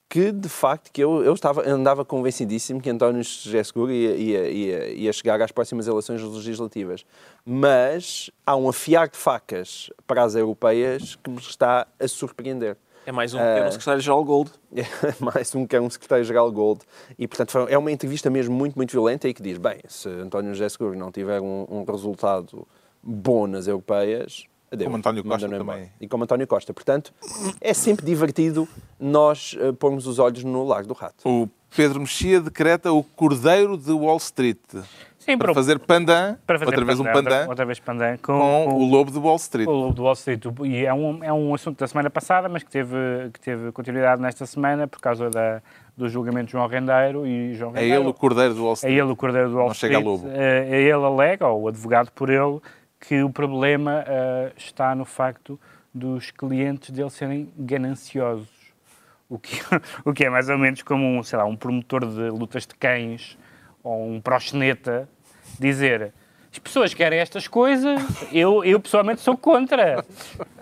[0.10, 4.49] que, de facto, que eu, eu estava, andava convencidíssimo que António José Seguro ia, ia,
[4.49, 7.05] ia, ia chegar às próximas eleições legislativas.
[7.45, 12.78] Mas há um afiar de facas para as europeias que me está a surpreender.
[13.05, 14.51] É mais um pequeno secretário-geral Gold.
[14.78, 16.82] É mais um que é um secretário-geral Gold.
[17.18, 20.53] E, portanto, é uma entrevista mesmo muito, muito violenta e que diz, bem, se António
[20.53, 22.68] José Seguro não tiver um, um resultado
[23.01, 24.86] bom nas europeias, adeus.
[24.86, 25.63] Como António Costa embora.
[25.63, 25.91] também.
[26.01, 26.74] E como António Costa.
[26.74, 27.13] Portanto,
[27.61, 28.68] é sempre divertido
[28.99, 31.15] nós eh, pormos os olhos no Largo do Rato.
[31.28, 34.57] O Pedro Mexia decreta o Cordeiro de Wall Street.
[35.20, 38.15] Sim, Para para, fazer pandan, para fazer outra vez um pandan, Outra, outra vez pandan
[38.18, 39.68] com, com com o Lobo de Wall Street.
[39.68, 40.41] o Lobo do Wall Street.
[40.63, 42.95] E é um, é um assunto da semana passada, mas que teve,
[43.34, 45.61] que teve continuidade nesta semana por causa da,
[45.97, 47.28] do julgamento de João Rendeiro.
[47.28, 48.93] E João É Rendeiro, ele o Cordeiro de Wall É Street.
[48.97, 50.22] ele o Cordeiro do Wall Não chega a Street.
[50.24, 50.30] lobo.
[50.34, 52.61] É ele alega, ou o advogado por ele,
[53.08, 55.58] que o problema eh, está no facto
[55.93, 58.49] dos clientes dele serem gananciosos.
[59.30, 59.62] O que,
[60.03, 62.76] o que é mais ou menos como um, sei lá, um promotor de lutas de
[62.76, 63.38] cães
[63.82, 65.08] ou um proxeneta
[65.58, 66.14] dizer
[66.51, 68.01] as pessoas querem estas coisas,
[68.32, 70.03] eu, eu pessoalmente sou contra.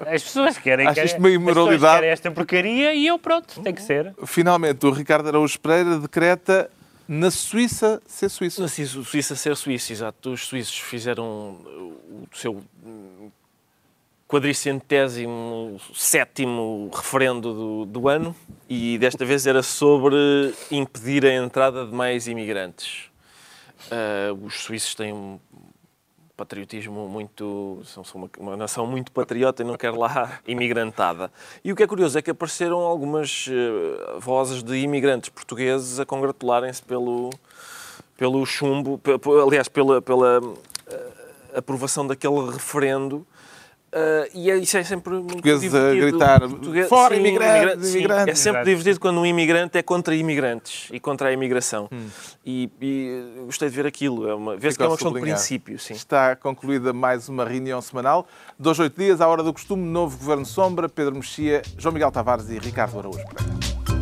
[0.06, 1.96] As pessoas querem, Achas querem, pessoas imoralidade?
[1.96, 4.14] querem esta porcaria e eu pronto, tem que ser.
[4.26, 6.70] Finalmente, o Ricardo Araújo Pereira decreta
[7.08, 8.64] na Suíça ser suíço.
[8.64, 10.32] O Suíça ser suíço, exato.
[10.32, 12.64] Os suíços fizeram o seu
[14.28, 18.36] quadricentésimo sétimo referendo do, do ano
[18.68, 20.16] e desta vez era sobre
[20.72, 23.12] impedir a entrada de mais imigrantes.
[23.92, 25.40] Ah, os suíços têm
[26.36, 27.82] patriotismo muito.
[27.86, 31.32] são, uma, uma nação muito patriota e não quer lá imigrantada.
[31.64, 36.06] E o que é curioso é que apareceram algumas eh, vozes de imigrantes portugueses a
[36.06, 37.30] congratularem-se pelo,
[38.18, 39.00] pelo chumbo,
[39.44, 40.42] aliás, pela, pela
[40.88, 41.12] eh,
[41.56, 43.26] aprovação daquele referendo.
[43.98, 46.06] Eh, e é- isso é sempre muito Portugueses a divertido.
[46.18, 47.98] gritar, Portugue- "Fora Sim, imigrantes, sim.
[48.00, 51.88] imigrantes." É sempre divertido quando um imigrante é contra imigrantes e contra a imigração.
[52.46, 54.28] E, e, eh, gostei de ver aquilo.
[54.28, 55.80] É uma, vê-se que é uma questão de princípio.
[55.80, 55.94] Sim.
[55.94, 58.28] Está concluída mais uma reunião semanal.
[58.60, 62.50] Dois, oito dias, à hora do costume, novo Governo Sombra, Pedro Mexia, João Miguel Tavares
[62.50, 63.95] e Ricardo Araújo Pereira.